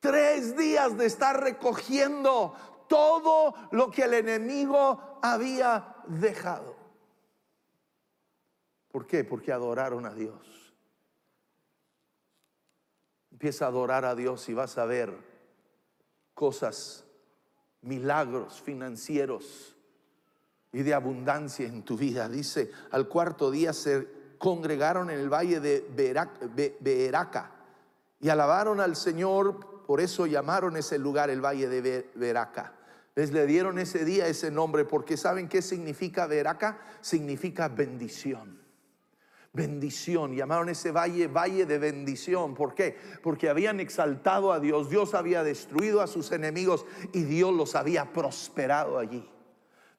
Tres 0.00 0.56
días 0.56 0.96
de 0.96 1.04
estar 1.06 1.38
recogiendo 1.42 2.54
todo 2.88 3.54
lo 3.72 3.90
que 3.90 4.04
el 4.04 4.14
enemigo 4.14 5.18
había 5.22 5.96
dejado. 6.06 6.74
¿Por 8.90 9.06
qué? 9.06 9.22
Porque 9.22 9.52
adoraron 9.52 10.06
a 10.06 10.14
Dios. 10.14 10.57
Empieza 13.38 13.66
a 13.66 13.68
adorar 13.68 14.04
a 14.04 14.16
Dios 14.16 14.48
y 14.48 14.52
vas 14.52 14.78
a 14.78 14.84
ver 14.84 15.16
cosas, 16.34 17.04
milagros 17.82 18.60
financieros 18.60 19.76
y 20.72 20.82
de 20.82 20.92
abundancia 20.92 21.64
en 21.64 21.84
tu 21.84 21.96
vida. 21.96 22.28
Dice, 22.28 22.72
al 22.90 23.06
cuarto 23.06 23.52
día 23.52 23.72
se 23.72 24.08
congregaron 24.38 25.08
en 25.10 25.20
el 25.20 25.32
valle 25.32 25.60
de 25.60 25.86
Beraca 26.80 27.52
y 28.18 28.28
alabaron 28.28 28.80
al 28.80 28.96
Señor, 28.96 29.84
por 29.86 30.00
eso 30.00 30.26
llamaron 30.26 30.76
ese 30.76 30.98
lugar 30.98 31.30
el 31.30 31.40
valle 31.40 31.68
de 31.68 32.10
Beraca. 32.16 32.72
Les 33.14 33.30
le 33.30 33.46
dieron 33.46 33.78
ese 33.78 34.04
día 34.04 34.26
ese 34.26 34.50
nombre 34.50 34.84
porque 34.84 35.16
saben 35.16 35.48
qué 35.48 35.62
significa 35.62 36.26
Beraca, 36.26 36.80
significa 37.02 37.68
bendición. 37.68 38.57
Bendición. 39.52 40.34
Llamaron 40.34 40.68
ese 40.68 40.92
valle 40.92 41.26
valle 41.26 41.66
de 41.66 41.78
bendición. 41.78 42.54
¿Por 42.54 42.74
qué? 42.74 42.96
Porque 43.22 43.48
habían 43.48 43.80
exaltado 43.80 44.52
a 44.52 44.60
Dios. 44.60 44.90
Dios 44.90 45.14
había 45.14 45.42
destruido 45.42 46.00
a 46.00 46.06
sus 46.06 46.32
enemigos 46.32 46.86
y 47.12 47.22
Dios 47.22 47.54
los 47.54 47.74
había 47.74 48.12
prosperado 48.12 48.98
allí. 48.98 49.28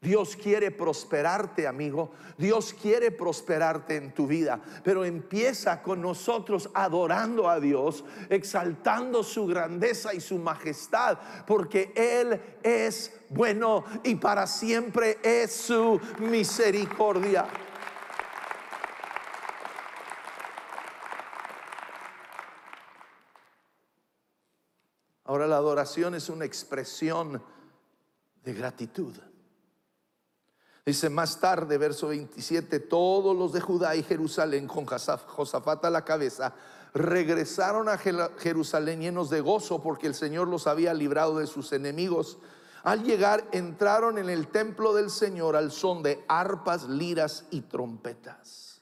Dios 0.02 0.38
quiere 0.38 0.72
prosperarte, 0.72 1.68
amigo. 1.68 2.12
Dios 2.38 2.74
quiere 2.74 3.12
prosperarte 3.12 3.98
en 3.98 4.14
tu 4.14 4.28
vida. 4.28 4.62
Pero 4.82 5.04
empieza 5.04 5.82
con 5.82 6.02
nosotros 6.02 6.70
adorando 6.74 7.50
a 7.50 7.60
Dios, 7.60 8.06
exaltando 8.30 9.24
su 9.24 9.46
grandeza 9.46 10.14
y 10.14 10.22
su 10.22 10.38
majestad, 10.38 11.18
porque 11.46 11.92
Él 11.96 12.40
es 12.64 13.12
bueno 13.28 13.84
y 14.06 14.16
para 14.16 14.48
siempre 14.48 15.18
es 15.22 15.52
su 15.52 16.00
misericordia. 16.20 17.46
La 25.47 25.58
adoración 25.58 26.15
es 26.15 26.30
una 26.30 26.45
expresión 26.45 27.41
de 28.43 28.54
gratitud. 28.54 29.13
Dice 30.86 31.10
más 31.10 31.39
tarde, 31.39 31.78
verso 31.78 32.08
27, 32.08 32.80
todos 32.80 33.36
los 33.36 33.54
de 33.54 33.62
Judá 33.62 33.95
y 33.95 34.04
Jerusalén 34.04 34.67
con 34.67 34.86
Josafat 34.86 35.86
a 35.86 35.89
la 35.89 36.04
cabeza 36.04 36.56
regresaron 36.93 37.89
a 37.89 37.97
Jerusalén 37.97 39.02
llenos 39.02 39.30
de 39.30 39.41
gozo 39.41 39.84
porque 39.84 40.08
el 40.08 40.15
Señor 40.15 40.47
los 40.47 40.65
había 40.65 40.93
librado 40.93 41.38
de 41.38 41.47
sus 41.47 41.71
enemigos. 41.73 42.39
Al 42.84 43.04
llegar 43.04 43.47
entraron 43.52 44.17
en 44.17 44.30
el 44.30 44.47
templo 44.47 44.93
del 44.93 45.12
Señor 45.12 45.56
al 45.56 45.71
son 45.71 46.02
de 46.02 46.23
arpas, 46.28 46.88
liras 46.88 47.45
y 47.52 47.62
trompetas. 47.62 48.82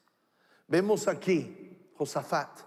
Vemos 0.67 1.07
aquí 1.07 1.91
Josafat. 1.97 2.59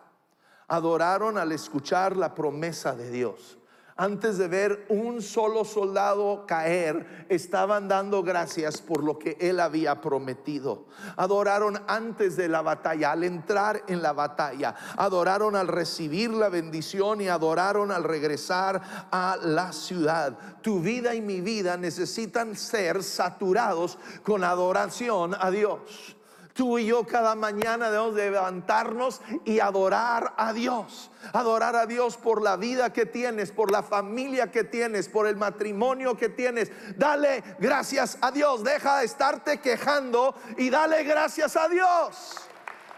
Adoraron 0.68 1.38
al 1.38 1.53
escuchar 1.53 2.16
la 2.16 2.35
promesa 2.35 2.94
de 2.94 3.11
Dios 3.11 3.60
antes 4.01 4.39
de 4.39 4.49
ver 4.49 4.87
un 4.89 5.21
solo 5.21 5.63
soldado 5.63 6.47
caer, 6.47 7.27
estaban 7.29 7.87
dando 7.87 8.23
gracias 8.23 8.81
por 8.81 9.05
lo 9.05 9.19
que 9.19 9.37
él 9.39 9.61
había 9.61 10.01
prometido. 10.01 10.87
Adoraron 11.17 11.79
antes 11.87 12.35
de 12.35 12.49
la 12.49 12.63
batalla, 12.63 13.13
al 13.13 13.25
entrar 13.25 13.83
en 13.89 14.01
la 14.01 14.15
batalla. 14.15 14.75
Adoraron 14.97 15.55
al 15.55 15.69
recibir 15.69 16.31
la 16.31 16.49
bendición 16.49 17.21
y 17.21 17.29
adoraron 17.29 17.93
al 17.93 18.05
regresar 18.05 18.81
a 19.13 19.37
la 19.43 19.71
ciudad. 19.71 20.39
Tu 20.63 20.81
vida 20.81 21.15
y 21.15 21.21
mi 21.21 21.43
vida 21.43 21.77
necesitan 21.77 22.57
ser 22.57 23.03
saturados 23.03 23.99
con 24.23 24.45
adoración 24.45 25.37
a 25.39 25.51
Dios. 25.51 26.17
Tú 26.61 26.79
y 26.79 26.85
yo 26.85 27.07
cada 27.07 27.35
mañana 27.37 27.90
debemos 27.90 28.12
levantarnos 28.12 29.23
y 29.46 29.61
adorar 29.61 30.35
a 30.37 30.53
Dios. 30.53 31.11
Adorar 31.33 31.75
a 31.75 31.87
Dios 31.87 32.18
por 32.18 32.42
la 32.42 32.59
vida 32.59 32.92
que 32.92 33.07
tienes, 33.07 33.51
por 33.51 33.73
la 33.73 33.83
familia 33.83 34.51
que 34.51 34.64
tienes, 34.64 35.09
por 35.09 35.27
el 35.27 35.38
matrimonio 35.38 36.18
que 36.18 36.29
tienes. 36.29 36.70
Dale 36.99 37.42
gracias 37.59 38.18
a 38.20 38.31
Dios. 38.31 38.62
Deja 38.62 38.99
de 38.99 39.07
estarte 39.07 39.62
quejando 39.62 40.35
y 40.59 40.68
dale 40.68 41.03
gracias 41.05 41.57
a 41.57 41.66
Dios. 41.66 42.37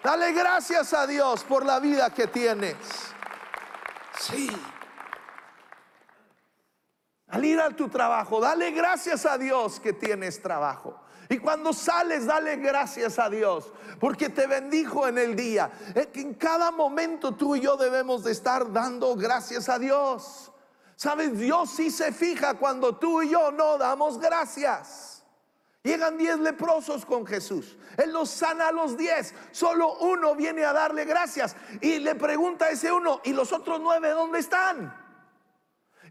Dale 0.03 0.33
gracias 0.33 0.93
a 0.93 1.07
Dios 1.07 1.45
por 1.45 1.65
la 1.65 1.79
vida 1.79 2.11
que 2.13 2.27
tienes. 2.27 2.75
Sí. 4.19 4.51
Al 7.29 7.45
ir 7.45 7.61
a 7.61 7.71
tu 7.71 7.89
trabajo, 7.89 8.41
dale 8.41 8.73
gracias 8.73 9.25
a 9.25 9.39
Dios 9.39 9.79
que 9.79 9.93
tienes 9.93 10.43
trabajo. 10.43 11.02
Y 11.33 11.39
cuando 11.39 11.73
sales, 11.73 12.27
dale 12.27 12.57
gracias 12.57 13.19
a 13.19 13.31
Dios, 13.31 13.73
porque 13.99 14.29
te 14.29 14.47
bendijo 14.47 15.09
en 15.09 15.17
el 15.17 15.35
día. 15.35 15.71
En 15.95 16.35
cada 16.35 16.71
momento 16.71 17.35
tú 17.35 17.57
y 17.57 17.61
yo 17.61 17.79
debemos 17.79 18.23
de 18.23 18.33
estar 18.33 18.71
dando 18.71 19.17
gracias 19.17 19.71
a 19.71 19.79
Dios. 19.79 20.53
Sabes, 20.95 21.39
Dios 21.39 21.71
sí 21.71 21.91
se 21.91 22.13
fija 22.13 22.53
cuando 22.59 22.97
tú 22.97 23.23
y 23.23 23.31
yo 23.31 23.51
no 23.51 23.79
damos 23.79 24.21
gracias. 24.21 25.25
Llegan 25.83 26.19
diez 26.19 26.39
leprosos 26.39 27.07
con 27.07 27.27
Jesús. 27.27 27.79
Él 27.97 28.13
los 28.13 28.29
sana 28.29 28.69
a 28.69 28.73
los 28.73 28.99
diez. 28.99 29.35
Solo 29.53 29.95
uno 30.01 30.35
viene 30.37 30.67
a 30.67 30.75
darle 30.75 31.07
gracias. 31.07 31.57
Y 31.81 31.99
le 32.01 32.15
pregunta 32.15 32.67
a 32.67 32.71
ese 32.73 32.93
uno, 32.93 33.23
¿y 33.25 33.33
los 33.33 33.55
otros 33.55 33.81
nueve 33.81 34.11
dónde 34.11 34.39
están? 34.39 35.02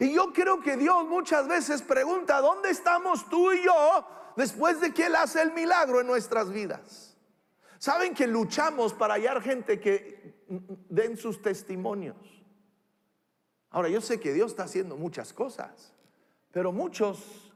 Y 0.02 0.14
yo 0.14 0.34
creo 0.34 0.60
que 0.60 0.76
Dios 0.76 1.08
muchas 1.08 1.48
veces 1.48 1.82
pregunta, 1.82 2.42
¿dónde 2.42 2.70
estamos 2.70 3.30
tú 3.30 3.54
y 3.54 3.64
yo? 3.64 4.06
después 4.36 4.80
de 4.82 4.94
que 4.94 5.08
Él 5.08 5.16
hace 5.16 5.42
el 5.42 5.52
milagro 5.54 6.02
en 6.02 6.08
nuestras 6.08 6.52
vidas. 6.52 7.18
Saben 7.78 8.14
que 8.14 8.28
luchamos 8.28 8.94
para 8.94 9.16
hallar 9.16 9.42
gente 9.42 9.80
que 9.80 10.44
den 10.90 11.18
sus 11.18 11.42
testimonios. 11.42 12.18
Ahora, 13.72 13.90
yo 13.90 14.02
sé 14.02 14.20
que 14.20 14.34
Dios 14.34 14.52
está 14.52 14.64
haciendo 14.64 14.98
muchas 14.98 15.34
cosas, 15.34 15.94
pero 16.52 16.72
muchos 16.72 17.54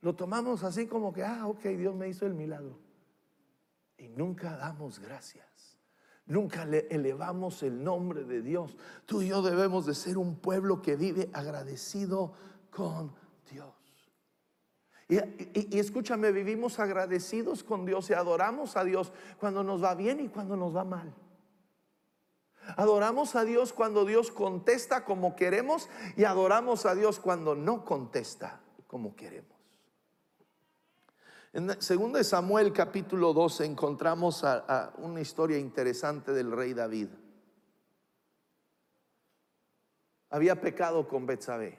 lo 0.00 0.14
tomamos 0.14 0.64
así 0.64 0.86
como 0.86 1.12
que, 1.12 1.22
ah, 1.22 1.46
ok, 1.46 1.62
Dios 1.62 1.94
me 1.94 2.08
hizo 2.08 2.26
el 2.26 2.34
milagro. 2.34 2.78
Y 3.96 4.08
nunca 4.08 4.56
damos 4.56 4.98
gracias. 4.98 5.46
Nunca 6.26 6.64
le 6.64 6.86
elevamos 6.88 7.62
el 7.62 7.82
nombre 7.82 8.24
de 8.24 8.42
Dios. 8.42 8.76
Tú 9.06 9.22
y 9.22 9.28
yo 9.28 9.42
debemos 9.42 9.86
de 9.86 9.94
ser 9.94 10.18
un 10.18 10.36
pueblo 10.36 10.80
que 10.80 10.96
vive 10.96 11.30
agradecido 11.32 12.32
con 12.70 13.12
Dios. 13.50 13.74
Y, 15.08 15.78
escúchame, 15.78 16.32
vivimos 16.32 16.78
agradecidos 16.78 17.64
con 17.64 17.84
Dios 17.84 18.08
y 18.08 18.14
adoramos 18.14 18.76
a 18.76 18.84
Dios 18.84 19.12
cuando 19.38 19.62
nos 19.62 19.82
va 19.82 19.94
bien 19.94 20.20
y 20.20 20.28
cuando 20.28 20.56
nos 20.56 20.74
va 20.74 20.84
mal. 20.84 21.12
Adoramos 22.76 23.34
a 23.34 23.44
Dios 23.44 23.72
cuando 23.72 24.04
Dios 24.04 24.30
contesta 24.30 25.04
como 25.04 25.34
queremos 25.34 25.90
y 26.16 26.24
adoramos 26.24 26.86
a 26.86 26.94
Dios 26.94 27.18
cuando 27.18 27.56
no 27.56 27.84
contesta 27.84 28.60
como 28.86 29.16
queremos. 29.16 29.51
En 31.54 31.66
2 31.66 32.26
Samuel 32.26 32.72
capítulo 32.72 33.34
12 33.34 33.66
encontramos 33.66 34.42
a, 34.42 34.94
una 34.96 35.20
historia 35.20 35.58
interesante 35.58 36.32
del 36.32 36.50
rey 36.50 36.72
David. 36.72 37.08
Había 40.30 40.58
pecado 40.62 41.06
con 41.06 41.26
Betsabé 41.26 41.78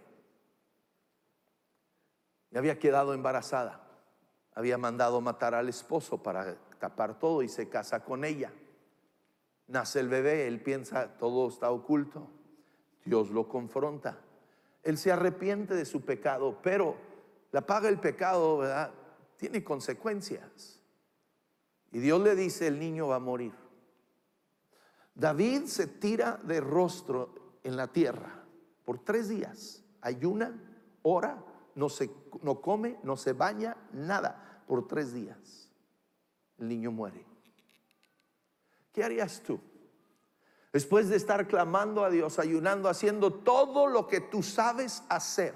y 2.52 2.58
había 2.58 2.78
quedado 2.78 3.16
embarazada. 3.16 3.82
Había 4.54 4.78
mandado 4.78 5.20
matar 5.22 5.56
al 5.56 5.68
esposo 5.70 6.22
para 6.22 6.54
tapar 6.78 7.18
todo 7.18 7.42
y 7.42 7.50
se 7.50 7.68
casa 7.68 8.04
con 8.04 8.26
ella. 8.26 8.54
Nace 9.66 10.02
el 10.02 10.08
bebé, 10.08 10.46
él 10.46 10.62
piensa 10.62 11.18
todo 11.18 11.50
está 11.50 11.72
oculto. 11.72 12.30
Dios 13.06 13.32
lo 13.32 13.50
confronta. 13.50 14.20
Él 14.84 15.00
se 15.00 15.12
arrepiente 15.12 15.74
de 15.74 15.86
su 15.86 16.06
pecado, 16.06 16.60
pero 16.62 16.96
la 17.52 17.66
paga 17.66 17.90
el 17.90 18.00
pecado, 18.00 18.60
¿verdad? 18.60 18.94
Tiene 19.44 19.62
consecuencias. 19.62 20.80
Y 21.92 22.00
Dios 22.00 22.22
le 22.22 22.34
dice, 22.34 22.66
el 22.68 22.80
niño 22.80 23.10
va 23.10 23.18
a 23.18 23.20
morir. 23.20 23.52
David 25.14 25.66
se 25.66 25.86
tira 25.86 26.40
de 26.46 26.62
rostro 26.62 27.58
en 27.62 27.76
la 27.76 27.92
tierra 27.92 28.46
por 28.86 29.04
tres 29.04 29.28
días. 29.28 29.84
Ayuna, 30.00 30.58
ora 31.02 31.44
no, 31.76 31.90
se, 31.90 32.10
no 32.42 32.62
come, 32.62 32.98
no 33.04 33.18
se 33.18 33.34
baña, 33.34 33.76
nada, 33.92 34.64
por 34.66 34.88
tres 34.88 35.14
días. 35.14 35.70
El 36.58 36.70
niño 36.70 36.94
muere. 36.94 37.26
¿Qué 38.94 39.04
harías 39.04 39.42
tú? 39.42 39.60
Después 40.72 41.10
de 41.10 41.18
estar 41.18 41.50
clamando 41.50 42.06
a 42.06 42.10
Dios, 42.10 42.40
ayunando, 42.40 42.88
haciendo 42.88 43.34
todo 43.34 43.88
lo 43.88 44.08
que 44.08 44.22
tú 44.22 44.42
sabes 44.42 45.04
hacer. 45.10 45.54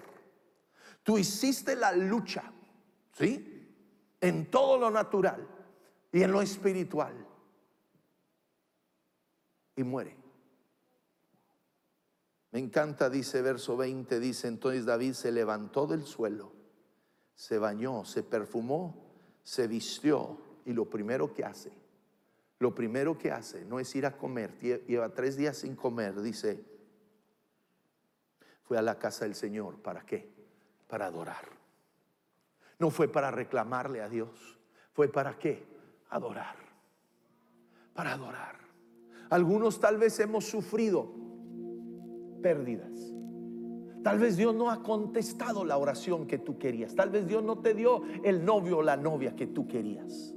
Tú 1.04 1.18
hiciste 1.18 1.74
la 1.78 1.94
lucha, 1.94 2.52
¿sí? 3.14 3.54
En 4.22 4.50
todo 4.50 4.78
lo 4.78 4.90
natural 4.90 5.48
y 6.12 6.24
en 6.24 6.32
lo 6.32 6.42
espiritual. 6.42 7.14
Y 9.76 9.84
muere. 9.84 10.16
Me 12.52 12.60
encanta, 12.60 13.10
dice 13.10 13.42
verso 13.42 13.78
20, 13.78 14.20
dice, 14.20 14.48
entonces 14.48 14.86
David 14.86 15.14
se 15.14 15.32
levantó 15.32 15.86
del 15.86 16.06
suelo, 16.06 16.54
se 17.36 17.60
bañó, 17.60 18.06
se 18.06 18.24
perfumó, 18.24 19.06
se 19.44 19.68
vistió 19.68 20.40
y 20.66 20.74
lo 20.74 20.90
primero 20.90 21.34
que 21.34 21.44
hace, 21.44 21.72
lo 22.60 22.74
primero 22.74 23.18
que 23.18 23.32
hace 23.32 23.66
no 23.66 23.80
es 23.80 23.94
ir 23.96 24.06
a 24.06 24.18
comer, 24.18 24.58
lleva 24.88 25.14
tres 25.14 25.36
días 25.36 25.58
sin 25.58 25.76
comer, 25.76 26.20
dice, 26.22 26.64
fue 28.64 28.78
a 28.78 28.82
la 28.82 28.98
casa 28.98 29.26
del 29.26 29.36
Señor, 29.36 29.82
¿para 29.82 30.06
qué? 30.06 30.28
Para 30.88 31.06
adorar. 31.06 31.57
No 32.80 32.90
fue 32.90 33.08
para 33.08 33.32
reclamarle 33.32 34.02
a 34.02 34.10
Dios, 34.10 34.60
fue 34.94 35.08
para 35.08 35.38
qué? 35.38 35.66
Adorar. 36.10 36.56
Para 37.94 38.14
adorar. 38.14 38.56
Algunos 39.30 39.80
tal 39.80 39.98
vez 39.98 40.20
hemos 40.20 40.46
sufrido 40.46 41.12
pérdidas. 42.42 43.14
Tal 44.04 44.20
vez 44.20 44.38
Dios 44.38 44.56
no 44.56 44.70
ha 44.70 44.84
contestado 44.84 45.66
la 45.66 45.78
oración 45.78 46.28
que 46.28 46.38
tú 46.38 46.58
querías. 46.58 46.96
Tal 46.96 47.10
vez 47.10 47.28
Dios 47.28 47.44
no 47.44 47.60
te 47.60 47.74
dio 47.74 48.04
el 48.24 48.46
novio 48.46 48.78
o 48.78 48.82
la 48.84 48.96
novia 48.96 49.36
que 49.36 49.48
tú 49.48 49.68
querías. 49.68 50.34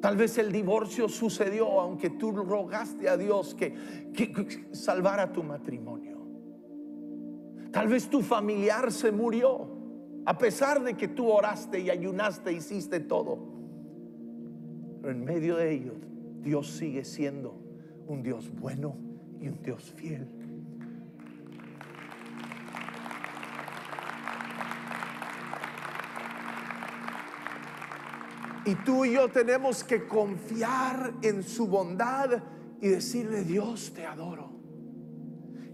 Tal 0.00 0.16
vez 0.16 0.38
el 0.38 0.50
divorcio 0.50 1.08
sucedió 1.08 1.78
aunque 1.80 2.10
tú 2.10 2.32
rogaste 2.32 3.08
a 3.08 3.18
Dios 3.18 3.54
que, 3.54 3.74
que, 4.14 4.68
salvara 4.72 5.30
tu 5.30 5.42
matrimonio. 5.42 6.26
Tal 7.70 7.88
vez 7.88 8.08
tu 8.08 8.22
familiar 8.22 8.90
se 8.92 9.12
murió 9.12 9.79
a 10.26 10.38
pesar 10.38 10.82
de 10.82 10.94
que 10.94 11.08
tú 11.08 11.28
oraste 11.28 11.80
y 11.80 11.90
ayunaste, 11.90 12.52
hiciste 12.52 13.00
todo. 13.00 13.38
Pero 15.00 15.12
en 15.12 15.24
medio 15.24 15.56
de 15.56 15.72
ello, 15.72 15.94
Dios 16.42 16.70
sigue 16.70 17.04
siendo 17.04 17.54
un 18.06 18.22
Dios 18.22 18.50
bueno 18.52 18.96
y 19.40 19.48
un 19.48 19.62
Dios 19.62 19.90
fiel. 19.96 20.28
Y 28.66 28.74
tú 28.84 29.04
y 29.04 29.14
yo 29.14 29.28
tenemos 29.28 29.82
que 29.82 30.06
confiar 30.06 31.14
en 31.22 31.42
su 31.42 31.66
bondad 31.66 32.42
y 32.80 32.88
decirle, 32.88 33.42
Dios, 33.42 33.92
te 33.94 34.04
adoro. 34.04 34.50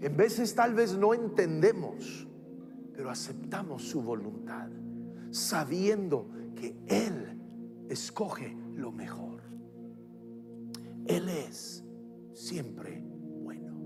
En 0.01 0.17
veces 0.17 0.55
tal 0.55 0.75
vez 0.75 0.97
no 0.97 1.13
entendemos, 1.13 2.27
pero 2.97 3.11
aceptamos 3.11 3.83
su 3.83 4.01
voluntad, 4.01 4.69
sabiendo 5.31 6.31
que 6.55 6.75
Él 6.87 7.39
escoge 7.91 8.57
lo 8.75 8.91
mejor. 8.91 9.43
Él 11.05 11.29
es 11.29 11.85
siempre 12.33 13.05
bueno. 13.43 13.77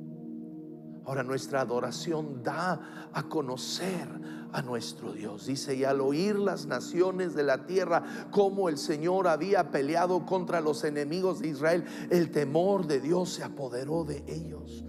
Ahora 1.05 1.25
nuestra 1.25 1.61
adoración 1.61 2.42
da 2.44 3.11
a 3.12 3.23
conocer 3.25 4.09
a 4.53 4.62
nuestro 4.62 5.12
Dios. 5.12 5.46
Dice, 5.46 5.75
y 5.75 5.83
al 5.83 6.01
oír 6.01 6.38
las 6.38 6.66
naciones 6.66 7.35
de 7.35 7.42
la 7.42 7.66
tierra 7.66 8.29
como 8.31 8.68
el 8.68 8.79
Señor 8.79 9.27
había 9.27 9.73
peleado 9.73 10.25
contra 10.25 10.61
los 10.61 10.85
enemigos 10.85 11.40
de 11.40 11.49
Israel, 11.49 11.85
el 12.11 12.31
temor 12.31 12.87
de 12.87 13.01
Dios 13.01 13.31
se 13.31 13.42
apoderó 13.42 14.05
de 14.05 14.25
ellos. 14.29 14.85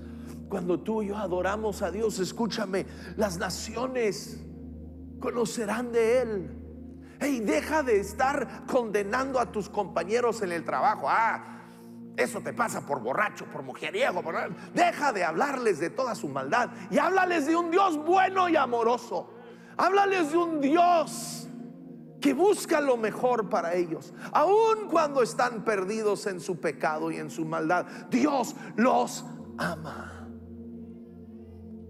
Cuando 0.52 0.82
tú 0.82 1.02
y 1.02 1.08
yo 1.08 1.18
adoramos 1.18 1.82
a 1.82 1.92
Dios, 1.92 2.20
escúchame, 2.20 2.86
las 3.16 3.38
naciones 3.38 4.38
conocerán 5.18 5.94
de 5.94 6.22
Él. 6.22 6.52
Hey, 7.22 7.40
deja 7.40 7.84
de 7.84 8.02
estar 8.02 8.66
condenando 8.66 9.40
a 9.40 9.50
tus 9.50 9.70
compañeros 9.70 10.42
en 10.42 10.52
el 10.52 10.66
trabajo. 10.66 11.08
Ah, 11.08 11.62
eso 12.18 12.42
te 12.42 12.52
pasa 12.52 12.86
por 12.86 13.00
borracho, 13.00 13.46
por 13.46 13.64
mujeriego. 13.64 14.22
Deja 14.74 15.14
de 15.14 15.24
hablarles 15.24 15.80
de 15.80 15.90
toda 15.90 16.16
su 16.16 16.28
maldad 16.28 16.70
y 16.90 16.98
háblales 16.98 17.48
de 17.48 17.56
un 17.56 17.72
Dios 17.72 17.96
bueno 18.04 18.50
y 18.50 18.58
amoroso. 18.58 19.30
Háblales 19.78 20.34
de 20.34 20.38
un 20.38 20.60
Dios 20.60 21.48
que 22.20 22.34
busca 22.34 22.82
lo 22.82 22.98
mejor 22.98 23.48
para 23.48 23.74
ellos. 23.76 24.14
Aun 24.34 24.90
cuando 24.90 25.22
están 25.22 25.64
perdidos 25.64 26.28
en 26.28 26.42
su 26.42 26.60
pecado 26.60 27.10
y 27.10 27.16
en 27.16 27.32
su 27.32 27.46
maldad, 27.46 27.86
Dios 28.10 28.54
los 28.76 29.24
ama. 29.58 30.11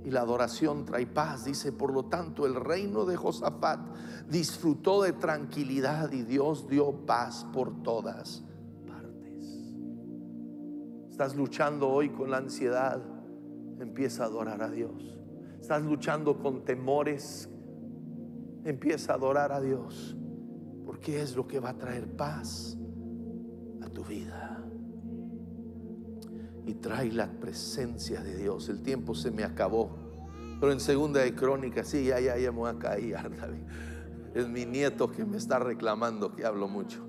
Y 0.04 0.10
la 0.10 0.22
adoración 0.22 0.86
trae 0.86 1.06
paz, 1.06 1.46
dice, 1.46 1.72
por 1.72 1.94
lo 1.94 2.06
tanto, 2.06 2.46
el 2.46 2.56
reino 2.56 3.06
de 3.06 3.16
Josafat 3.16 3.80
disfrutó 4.28 5.04
de 5.04 5.14
tranquilidad 5.14 6.12
y 6.12 6.24
Dios 6.24 6.68
dio 6.68 7.06
paz 7.06 7.46
por 7.54 7.84
todas 7.84 8.44
partes. 8.88 9.72
Estás 11.10 11.36
luchando 11.36 11.88
hoy 11.90 12.10
con 12.10 12.32
la 12.32 12.38
ansiedad, 12.38 13.02
empieza 13.80 14.24
a 14.24 14.28
adorar 14.28 14.64
a 14.64 14.70
Dios. 14.70 15.20
Estás 15.60 15.84
luchando 15.84 16.40
con 16.40 16.66
temores 16.66 17.48
Empieza 18.64 19.14
a 19.14 19.16
adorar 19.16 19.52
a 19.52 19.60
Dios, 19.60 20.16
porque 20.86 21.22
es 21.22 21.36
lo 21.36 21.48
que 21.48 21.60
va 21.60 21.70
a 21.70 21.78
traer 21.78 22.16
paz 22.16 22.78
a 23.82 23.90
tu 23.90 24.04
vida. 24.04 24.61
Y 26.66 26.76
trae 26.76 27.12
la 27.12 27.28
presencia 27.28 28.22
de 28.22 28.38
Dios. 28.38 28.70
El 28.70 28.84
tiempo 28.84 29.16
se 29.16 29.32
me 29.32 29.44
acabó. 29.44 29.90
Pero 30.60 30.72
en 30.72 30.80
segunda 30.80 31.22
de 31.22 31.34
crónicas, 31.34 31.88
sí, 31.88 32.06
ya, 32.06 32.20
ya, 32.20 32.38
ya 32.38 32.52
me 32.52 32.60
voy 32.60 32.70
a 32.70 32.78
caer. 32.78 33.18
Es 34.34 34.48
mi 34.48 34.66
nieto 34.66 35.12
que 35.12 35.26
me 35.26 35.36
está 35.36 35.60
reclamando 35.60 36.34
que 36.34 36.46
hablo 36.46 36.70
mucho. 36.70 37.04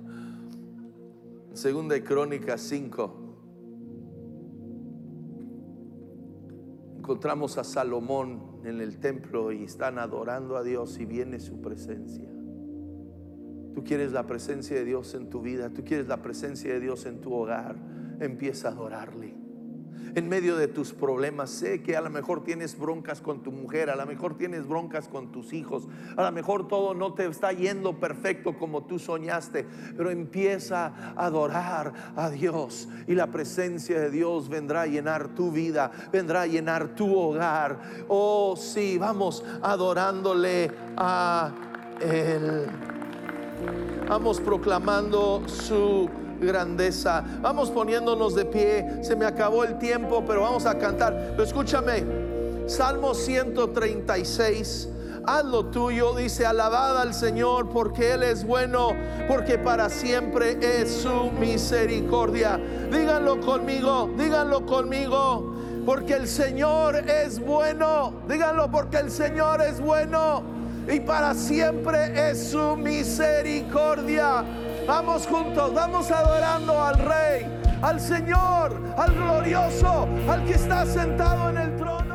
En 1.51 1.57
segunda 1.57 1.95
de 1.95 2.03
crónicas 2.03 2.62
5. 2.62 3.19
Encontramos 6.99 7.59
a 7.59 7.65
Salomón 7.65 8.61
en 8.65 8.81
el 8.81 8.99
templo 8.99 9.53
y 9.53 9.65
están 9.65 9.99
adorando 9.99 10.57
a 10.57 10.62
Dios 10.62 10.99
y 10.99 11.05
viene 11.05 11.38
su 11.38 11.61
presencia. 11.61 12.29
Tú 13.75 13.85
quieres 13.85 14.12
la 14.12 14.27
presencia 14.27 14.77
de 14.77 14.85
Dios 14.85 15.15
en 15.15 15.29
tu 15.29 15.43
vida, 15.43 15.71
tú 15.71 15.85
quieres 15.85 16.09
la 16.09 16.23
presencia 16.23 16.73
de 16.73 16.81
Dios 16.81 17.07
en 17.07 17.21
tu 17.21 17.33
hogar, 17.33 17.77
empieza 18.21 18.69
a 18.69 18.73
adorarle 18.73 19.42
en 20.15 20.29
medio 20.29 20.57
de 20.57 20.69
tus 20.69 20.93
problemas. 20.93 21.51
Sé 21.51 21.83
que 21.83 21.97
a 21.97 22.01
lo 22.01 22.11
mejor 22.11 22.45
tienes 22.45 22.79
broncas 22.79 23.21
con 23.21 23.43
tu 23.43 23.53
mujer, 23.53 23.91
a 23.91 23.97
lo 23.97 24.07
mejor 24.07 24.37
tienes 24.37 24.67
broncas 24.67 25.09
con 25.09 25.33
tus 25.33 25.53
hijos, 25.53 25.89
a 26.17 26.23
lo 26.23 26.33
mejor 26.33 26.69
todo 26.69 26.95
no 26.95 27.15
te 27.15 27.27
está 27.27 27.53
yendo 27.53 27.99
perfecto 27.99 28.59
como 28.59 28.85
tú 28.85 28.99
soñaste, 28.99 29.67
pero 29.97 30.11
empieza 30.11 30.87
a 31.17 31.27
adorar 31.27 31.93
a 32.17 32.31
Dios 32.31 32.89
y 33.07 33.15
la 33.15 33.29
presencia 33.29 34.01
de 34.01 34.11
Dios 34.11 34.49
vendrá 34.49 34.83
a 34.83 34.87
llenar 34.87 35.35
tu 35.35 35.51
vida, 35.51 35.91
vendrá 36.13 36.43
a 36.43 36.47
llenar 36.47 36.95
tu 36.95 37.17
hogar. 37.17 37.81
Oh, 38.09 38.55
sí, 38.57 38.99
vamos 38.99 39.45
adorándole 39.63 40.71
a 40.97 41.53
Él. 42.01 42.67
Vamos 44.09 44.41
proclamando 44.41 45.43
su 45.47 46.11
grandeza. 46.43 47.25
Vamos 47.41 47.71
poniéndonos 47.71 48.35
de 48.35 48.45
pie. 48.45 49.03
Se 49.03 49.17
me 49.17 49.25
acabó 49.25 49.65
el 49.65 49.79
tiempo, 49.79 50.25
pero 50.27 50.43
vamos 50.43 50.67
a 50.67 50.77
cantar. 50.77 51.37
Escúchame, 51.39 52.05
Salmo 52.67 53.15
136. 53.15 54.89
Haz 55.25 55.45
lo 55.45 55.67
tuyo, 55.67 56.15
dice, 56.15 56.45
alabada 56.45 57.03
al 57.03 57.15
Señor 57.15 57.69
porque 57.71 58.13
Él 58.15 58.25
es 58.25 58.45
bueno, 58.45 58.89
porque 59.29 59.57
para 59.57 59.89
siempre 59.89 60.59
es 60.61 60.91
su 60.91 61.31
misericordia. 61.39 62.59
Díganlo 62.91 63.41
conmigo, 63.41 64.11
díganlo 64.19 64.67
conmigo, 64.67 65.55
porque 65.87 66.15
el 66.15 66.27
Señor 66.27 67.09
es 67.09 67.39
bueno. 67.39 68.15
Díganlo 68.29 68.69
porque 68.71 68.97
el 68.97 69.13
Señor 69.13 69.63
es 69.63 69.81
bueno 69.81 70.43
y 70.89 71.01
para 71.01 71.35
siempre 71.35 72.31
es 72.31 72.51
su 72.51 72.77
misericordia. 72.77 74.45
Vamos 74.87 75.27
juntos, 75.27 75.73
vamos 75.73 76.11
adorando 76.11 76.83
al 76.83 76.99
Rey, 76.99 77.47
al 77.83 78.01
Señor, 78.01 78.77
al 78.97 79.14
glorioso, 79.14 80.09
al 80.29 80.45
que 80.45 80.55
está 80.55 80.85
sentado 80.85 81.51
en 81.51 81.57
el 81.59 81.77
trono. 81.77 82.12